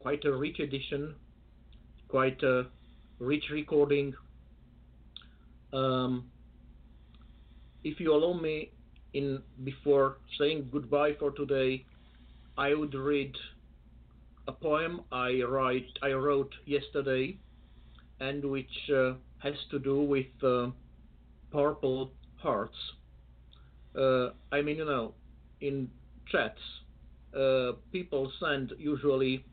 [0.00, 1.14] quite a rich edition,
[2.08, 2.66] quite a
[3.18, 4.14] rich recording.
[5.72, 6.30] Um,
[7.82, 8.70] if you allow me,
[9.12, 11.84] in before saying goodbye for today,
[12.56, 13.34] I would read
[14.48, 17.38] a poem I write I wrote yesterday,
[18.20, 20.70] and which uh, has to do with uh,
[21.52, 22.76] purple hearts.
[23.96, 25.14] Uh, I mean, you know,
[25.60, 25.88] in
[26.30, 26.60] chats,
[27.36, 29.44] uh, people send usually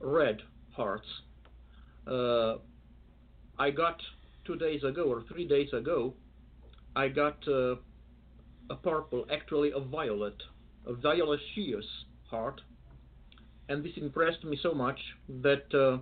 [0.00, 0.38] red
[0.72, 1.06] hearts.
[2.06, 2.56] Uh,
[3.58, 4.00] I got
[4.44, 6.14] two days ago or three days ago,
[6.94, 7.76] I got uh,
[8.70, 10.36] a purple, actually a violet,
[10.86, 11.86] a violaceous
[12.30, 12.60] heart,
[13.68, 14.98] and this impressed me so much
[15.42, 15.98] that uh,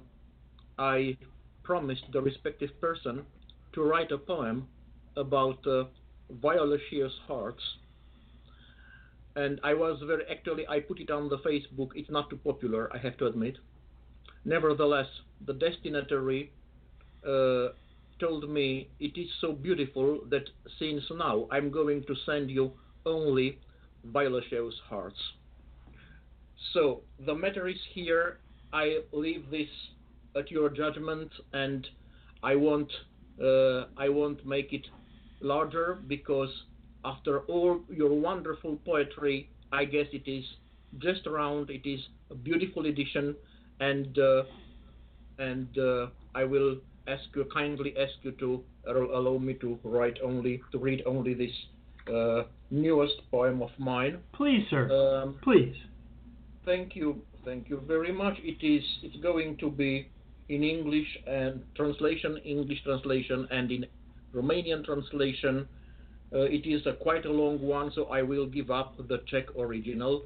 [0.78, 1.16] I
[1.62, 3.24] promised the respective person
[3.73, 4.69] to write a poem
[5.16, 5.85] about uh,
[6.31, 7.62] violaceous hearts.
[9.36, 11.91] And I was very actually I put it on the Facebook.
[11.95, 13.57] It's not too popular, I have to admit.
[14.45, 15.07] Nevertheless,
[15.45, 16.53] the destinatory
[17.27, 17.69] uh,
[18.20, 20.45] told me it is so beautiful that
[20.78, 22.73] since now I'm going to send you
[23.07, 23.59] only
[24.05, 25.19] violaceous hearts.
[26.73, 28.39] So the matter is here.
[28.73, 29.69] I leave this
[30.36, 31.86] at your judgment, and
[32.43, 32.93] I won't
[33.43, 34.86] uh, I won't make it
[35.41, 36.51] larger because
[37.05, 40.45] after all your wonderful poetry, I guess it is
[40.99, 41.70] just around.
[41.70, 42.01] It is
[42.31, 43.36] a beautiful edition,
[43.81, 44.43] and uh,
[45.39, 46.77] and uh, I will
[47.07, 51.53] ask you kindly ask you to allow me to write only to read only this
[52.12, 54.19] uh, newest poem of mine.
[54.32, 54.91] Please, sir.
[54.91, 55.74] Um, Please.
[56.65, 58.35] Thank you, thank you very much.
[58.39, 60.09] It is it's going to be
[60.49, 63.86] in English and translation, English translation, and in
[64.35, 65.69] Romanian translation.
[66.32, 69.55] Uh, it is a quite a long one, so I will give up the Czech
[69.59, 70.23] original.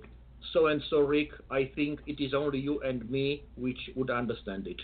[0.53, 4.69] So and so, Rick, I think it is only you and me which would understand
[4.69, 4.81] it.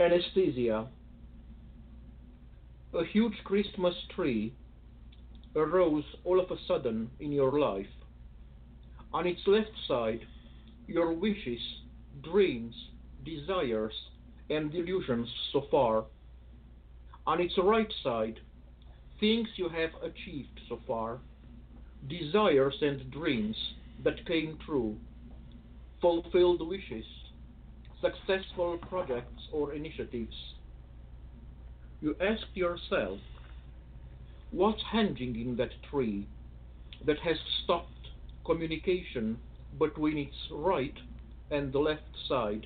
[0.00, 0.88] Anesthesia.
[2.92, 4.52] a huge Christmas tree
[5.56, 7.86] arose all of a sudden in your life.
[9.12, 10.20] On its left side,
[10.86, 11.60] your wishes,
[12.22, 12.74] dreams,
[13.24, 13.94] desires,
[14.50, 16.04] and delusions so far.
[17.26, 18.40] On its right side,
[19.20, 21.18] things you have achieved so far,
[22.08, 23.56] desires and dreams
[24.02, 24.96] that came true,
[26.00, 27.06] fulfilled wishes,
[28.02, 30.34] successful projects or initiatives.
[32.02, 33.18] You ask yourself,
[34.54, 36.28] what's hanging in that tree
[37.04, 37.88] that has stopped
[38.46, 39.36] communication
[39.78, 40.94] between its right
[41.50, 42.64] and the left side?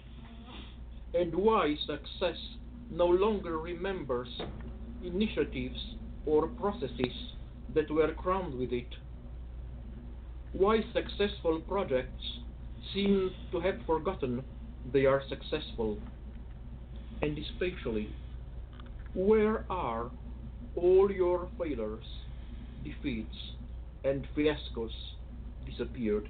[1.15, 2.37] And why success
[2.91, 4.29] no longer remembers
[5.03, 5.79] initiatives
[6.27, 7.15] or processes
[7.75, 8.95] that were crowned with it?
[10.53, 12.23] Why successful projects
[12.93, 14.45] seem to have forgotten
[14.93, 15.99] they are successful?
[17.23, 18.11] And especially,
[19.15, 20.11] where are
[20.79, 22.05] all your failures,
[22.85, 23.37] defeats,
[24.05, 24.91] and fiascos
[25.67, 26.29] disappeared?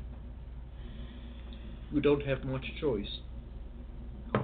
[1.92, 3.06] You don't have much choice.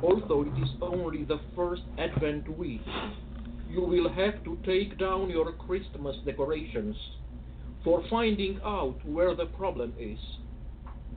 [0.03, 2.81] Although it is only the first Advent week,
[3.69, 6.97] you will have to take down your Christmas decorations
[7.83, 10.19] for finding out where the problem is,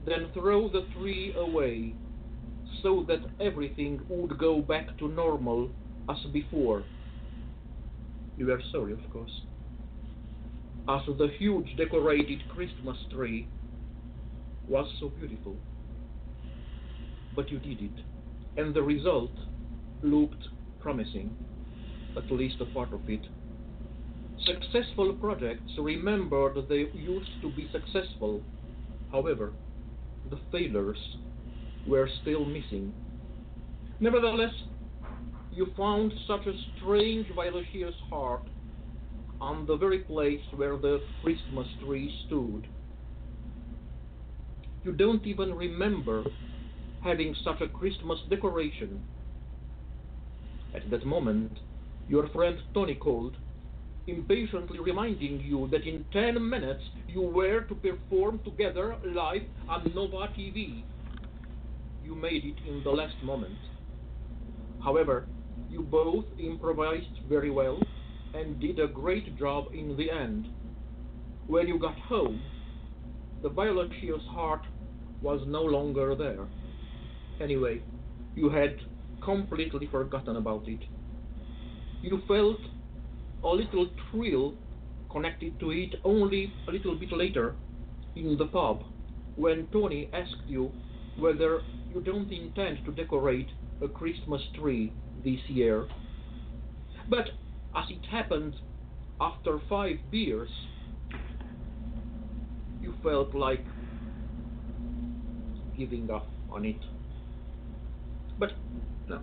[0.06, 1.94] then throw the tree away
[2.82, 5.70] so that everything would go back to normal
[6.08, 6.84] as before.
[8.38, 9.32] You are sorry, of course.
[10.88, 13.48] As the huge decorated Christmas tree
[14.68, 15.56] was so beautiful.
[17.34, 17.98] But you did it,
[18.56, 19.32] and the result
[20.02, 20.44] looked
[20.78, 21.32] promising,
[22.16, 23.26] at least a part of it.
[24.46, 28.44] Successful projects remembered they used to be successful.
[29.10, 29.54] However,
[30.30, 31.00] the failures
[31.84, 32.94] were still missing.
[33.98, 34.52] Nevertheless,
[35.58, 38.44] you found such a strange violaceous heart
[39.40, 42.68] on the very place where the Christmas tree stood.
[44.84, 46.22] You don't even remember
[47.02, 49.02] having such a Christmas decoration.
[50.76, 51.58] At that moment,
[52.06, 53.34] your friend Tony called
[54.06, 60.28] impatiently reminding you that in 10 minutes you were to perform together live on Nova
[60.38, 60.84] TV.
[62.04, 63.58] You made it in the last moment.
[64.84, 65.26] However,
[65.70, 67.78] you both improvised very well
[68.34, 70.46] and did a great job in the end.
[71.46, 72.42] When you got home,
[73.42, 74.62] the violaceous heart
[75.22, 76.46] was no longer there.
[77.40, 77.80] Anyway,
[78.34, 78.76] you had
[79.22, 80.80] completely forgotten about it.
[82.02, 82.58] You felt
[83.44, 84.54] a little thrill
[85.10, 87.54] connected to it only a little bit later
[88.16, 88.84] in the pub
[89.36, 90.72] when Tony asked you
[91.16, 93.48] whether you don't intend to decorate
[93.82, 94.92] a Christmas tree
[95.24, 95.86] this year.
[97.08, 97.30] But
[97.76, 98.54] as it happened,
[99.20, 100.50] after five beers,
[102.80, 103.64] you felt like
[105.76, 106.80] giving up on it.
[108.38, 108.50] But
[109.08, 109.20] no,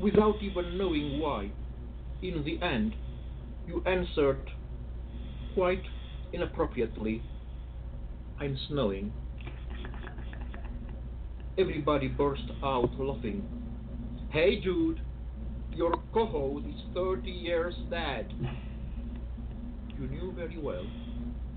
[0.00, 1.50] without even knowing why,
[2.22, 2.94] in the end,
[3.66, 4.50] you answered
[5.54, 5.82] quite
[6.32, 7.22] inappropriately,
[8.40, 9.12] I'm snowing.
[11.56, 13.63] Everybody burst out laughing.
[14.34, 14.98] Hey Jude,
[15.76, 18.26] your co-host is 30 years dead.
[19.96, 20.84] You knew very well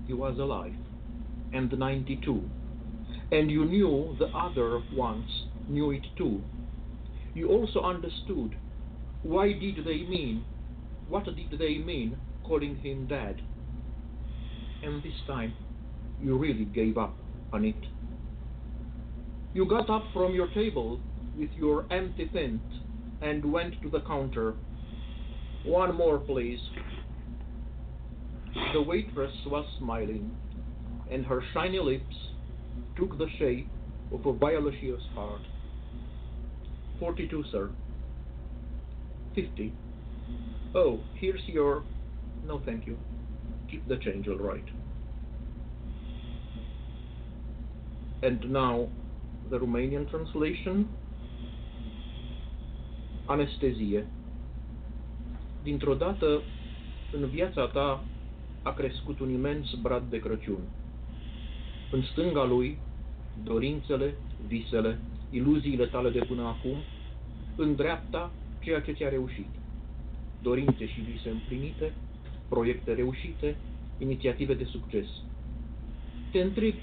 [0.06, 0.74] he was alive,
[1.52, 2.40] and 92.
[3.32, 5.24] And you knew the other ones
[5.68, 6.40] knew it too.
[7.34, 8.54] You also understood
[9.24, 10.44] why did they mean
[11.08, 13.40] what did they mean calling him dad?
[14.84, 15.52] And this time,
[16.20, 17.16] you really gave up
[17.52, 17.82] on it.
[19.52, 21.00] You got up from your table
[21.38, 22.60] with your empty pint
[23.22, 24.54] and went to the counter.
[25.64, 26.60] One more, please.
[28.72, 30.30] The waitress was smiling,
[31.10, 32.16] and her shiny lips
[32.96, 33.68] took the shape
[34.12, 35.42] of a violaceous heart.
[36.98, 37.70] Forty-two, sir.
[39.34, 39.72] Fifty.
[40.74, 41.84] Oh, here's your...
[42.44, 42.98] No, thank you.
[43.70, 44.64] Keep the change all right.
[48.22, 48.88] And now,
[49.50, 50.88] the Romanian translation.
[53.28, 54.06] Anestezie.
[55.62, 56.42] Dintr-o dată,
[57.12, 58.04] în viața ta
[58.62, 60.60] a crescut un imens brad de Crăciun.
[61.92, 62.78] În stânga lui,
[63.44, 64.14] dorințele,
[64.46, 64.98] visele,
[65.30, 66.76] iluziile tale de până acum,
[67.56, 68.30] în dreapta,
[68.60, 69.46] ceea ce ți-a reușit
[70.42, 71.92] dorințe și vise împlinite,
[72.48, 73.56] proiecte reușite,
[73.98, 75.06] inițiative de succes.
[76.32, 76.74] Te întreb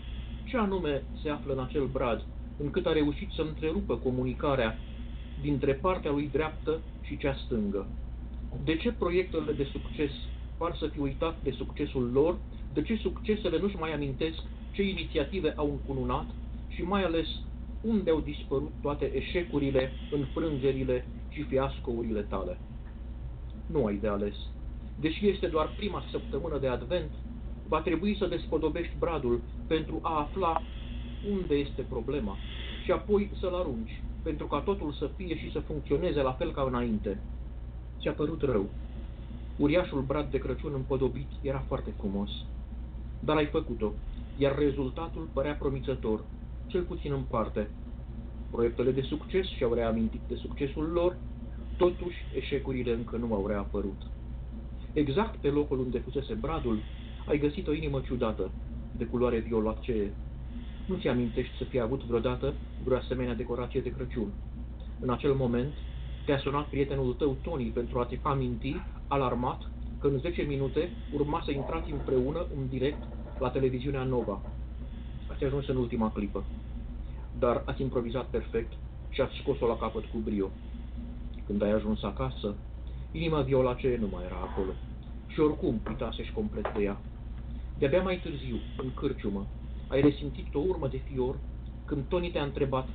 [0.43, 2.23] ce anume se află în acel brad
[2.57, 4.80] încât a reușit să întrerupă comunicarea
[5.41, 7.88] dintre partea lui dreaptă și cea stângă.
[8.64, 10.12] De ce proiectele de succes
[10.57, 12.38] par să fi uitat de succesul lor?
[12.74, 14.41] De ce succesele nu-și mai amintesc
[14.72, 16.26] ce inițiative au încununat
[16.68, 17.28] și mai ales
[17.82, 22.57] unde au dispărut toate eșecurile, înfrângerile și fiascourile tale?
[23.72, 24.36] Nu ai de ales.
[24.99, 27.12] Deși este doar prima săptămână de advent,
[27.68, 30.62] va trebui să despodobești bradul pentru a afla
[31.32, 32.38] unde este problema
[32.84, 36.61] și apoi să-l arunci, pentru ca totul să fie și să funcționeze la fel ca
[36.61, 37.19] înainte.
[37.99, 38.69] Ți-a părut rău.
[39.57, 42.30] Uriașul brad de Crăciun împodobit era foarte frumos,
[43.19, 43.91] dar ai făcut-o,
[44.38, 46.26] iar rezultatul părea promițător,
[46.68, 47.69] cel puțin în parte.
[48.52, 51.18] Proiectele de succes și-au reamintit de succesul lor,
[51.77, 54.02] totuși eșecurile încă nu au reapărut.
[54.93, 56.80] Exact pe locul unde fusese bradul,
[57.27, 58.52] ai găsit o inimă ciudată,
[58.97, 60.11] de culoare violacee.
[60.86, 62.53] Nu ți amintești să fi avut vreodată
[62.84, 64.34] vreo asemenea decorație de Crăciun.
[64.99, 65.74] În acel moment,
[66.26, 68.76] te-a sunat prietenul tău, Tony, pentru a te aminti,
[69.07, 73.03] alarmat, că în 10 minute urma să intrați împreună în direct
[73.40, 74.41] la televiziunea Nova.
[75.32, 76.44] Ați ajuns în ultima clipă.
[77.40, 78.74] Dar ați improvizat perfect
[79.10, 80.49] și ați scos-o la capăt cu brio.
[81.45, 82.56] Când ai ajuns acasă,
[83.12, 84.72] inima violacee nu mai era acolo.
[85.28, 86.98] Și oricum uitasești complet de ea.
[87.78, 89.48] De-abia mai târziu, în cârciumă,
[89.88, 91.36] ai resimțit o urmă de fior
[91.86, 92.88] când Tony te-a întrebat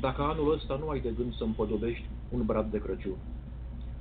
[0.00, 3.16] dacă anul ăsta nu ai de gând să împodobești un brad de Crăciun.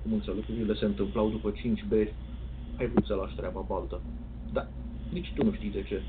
[0.01, 2.13] Cum însă lucrurile se întâmplau după cinci beri,
[2.77, 4.01] ai vrut să lași treaba baltă.
[4.53, 4.67] Dar
[5.11, 6.01] nici tu nu știi de ce.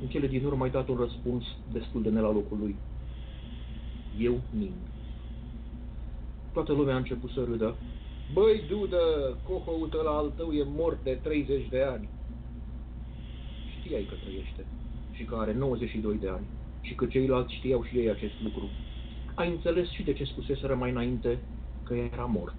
[0.00, 2.76] În cele din urmă ai dat un răspuns destul de ne la locul lui.
[4.18, 4.72] Eu mint.
[6.52, 7.74] Toată lumea a început să râdă.
[8.32, 12.08] Băi, dudă, cohoul ăla al tău e mort de 30 de ani.
[13.80, 14.64] Știai că trăiește
[15.14, 16.46] și că are 92 de ani
[16.80, 18.68] și că ceilalți știau și ei acest lucru.
[19.34, 21.38] Ai înțeles și de ce spuseseră mai înainte
[21.82, 22.54] că era mort.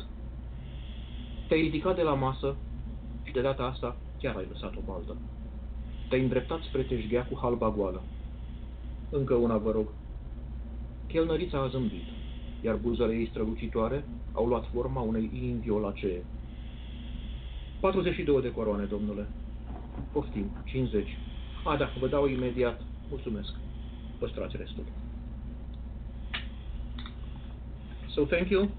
[1.47, 2.55] Te-ai ridicat de la masă
[3.23, 5.15] și de data asta chiar ai lăsat o baltă.
[6.09, 8.01] Te-ai îndreptat spre teșghea cu halba goală.
[9.09, 9.87] Încă una, vă rog.
[11.07, 12.05] Chelnărița a zâmbit,
[12.61, 16.23] iar buzele ei strălucitoare au luat forma unei inimi violacee.
[17.79, 19.27] 42 de coroane, domnule.
[20.11, 21.17] Poftim, 50.
[21.99, 22.81] Vă dau imediat.
[23.09, 23.49] Mulțumesc.
[24.19, 24.83] Păstrați restul.
[28.07, 28.69] So thank you.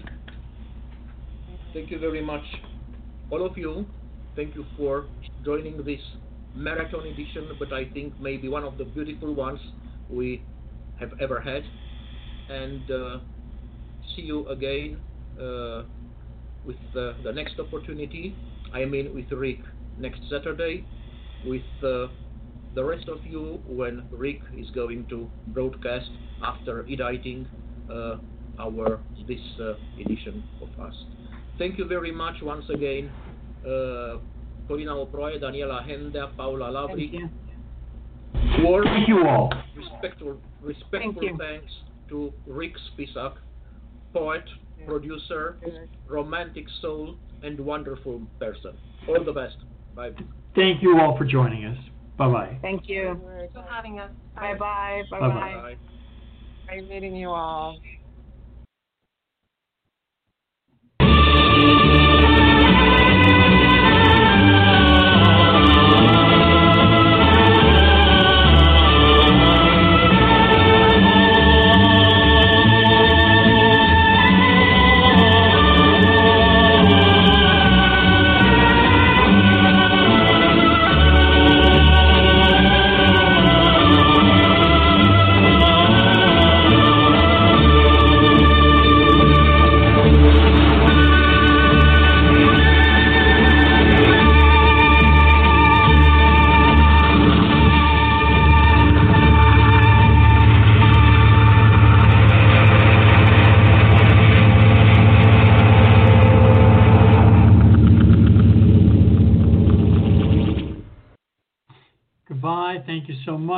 [1.73, 2.45] Thank you very much,
[3.29, 3.85] all of you.
[4.35, 5.05] Thank you for
[5.43, 6.01] joining this
[6.55, 9.59] marathon edition, but I think maybe one of the beautiful ones
[10.09, 10.41] we
[10.99, 11.63] have ever had.
[12.49, 13.19] And uh,
[14.15, 14.97] see you again
[15.39, 15.83] uh,
[16.65, 18.35] with uh, the next opportunity.
[18.73, 19.59] I mean, with Rick
[19.99, 20.85] next Saturday,
[21.45, 22.07] with uh,
[22.77, 26.11] the rest of you when Rick is going to broadcast
[26.43, 27.47] after editing
[27.91, 28.17] uh,
[28.59, 30.93] our this uh, edition of us.
[31.57, 33.09] Thank you very much once again,
[33.65, 34.19] uh,
[34.69, 37.09] Corina Opreae, Daniela Hendea, Paula Lavric.
[37.09, 38.63] Thank you.
[38.63, 39.51] Warm, Thank you all.
[39.75, 41.37] respectful, respectful Thank you.
[41.39, 41.71] thanks
[42.09, 43.33] to Rick Spisak,
[44.13, 44.43] poet,
[44.85, 45.57] producer,
[46.07, 48.77] romantic soul, and wonderful person.
[49.07, 49.57] All the best.
[49.95, 50.11] Bye.
[50.55, 51.77] Thank you all for joining us.
[52.17, 52.59] Bye bye.
[52.61, 53.21] Thank you.
[53.39, 54.11] Thanks for having us.
[54.35, 55.03] Bye bye.
[55.09, 55.33] Bye Bye-bye.
[55.33, 55.61] bye.
[55.61, 55.75] Bye.
[56.67, 57.79] Great meeting you all.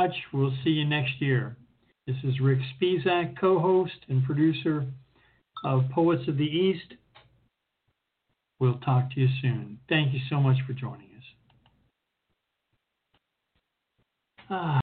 [0.00, 0.16] Much.
[0.32, 1.58] We'll see you next year.
[2.06, 4.86] This is Rick Spisak, co-host and producer
[5.62, 6.94] of Poets of the East.
[8.58, 9.78] We'll talk to you soon.
[9.90, 11.24] Thank you so much for joining us.
[14.48, 14.80] Ah.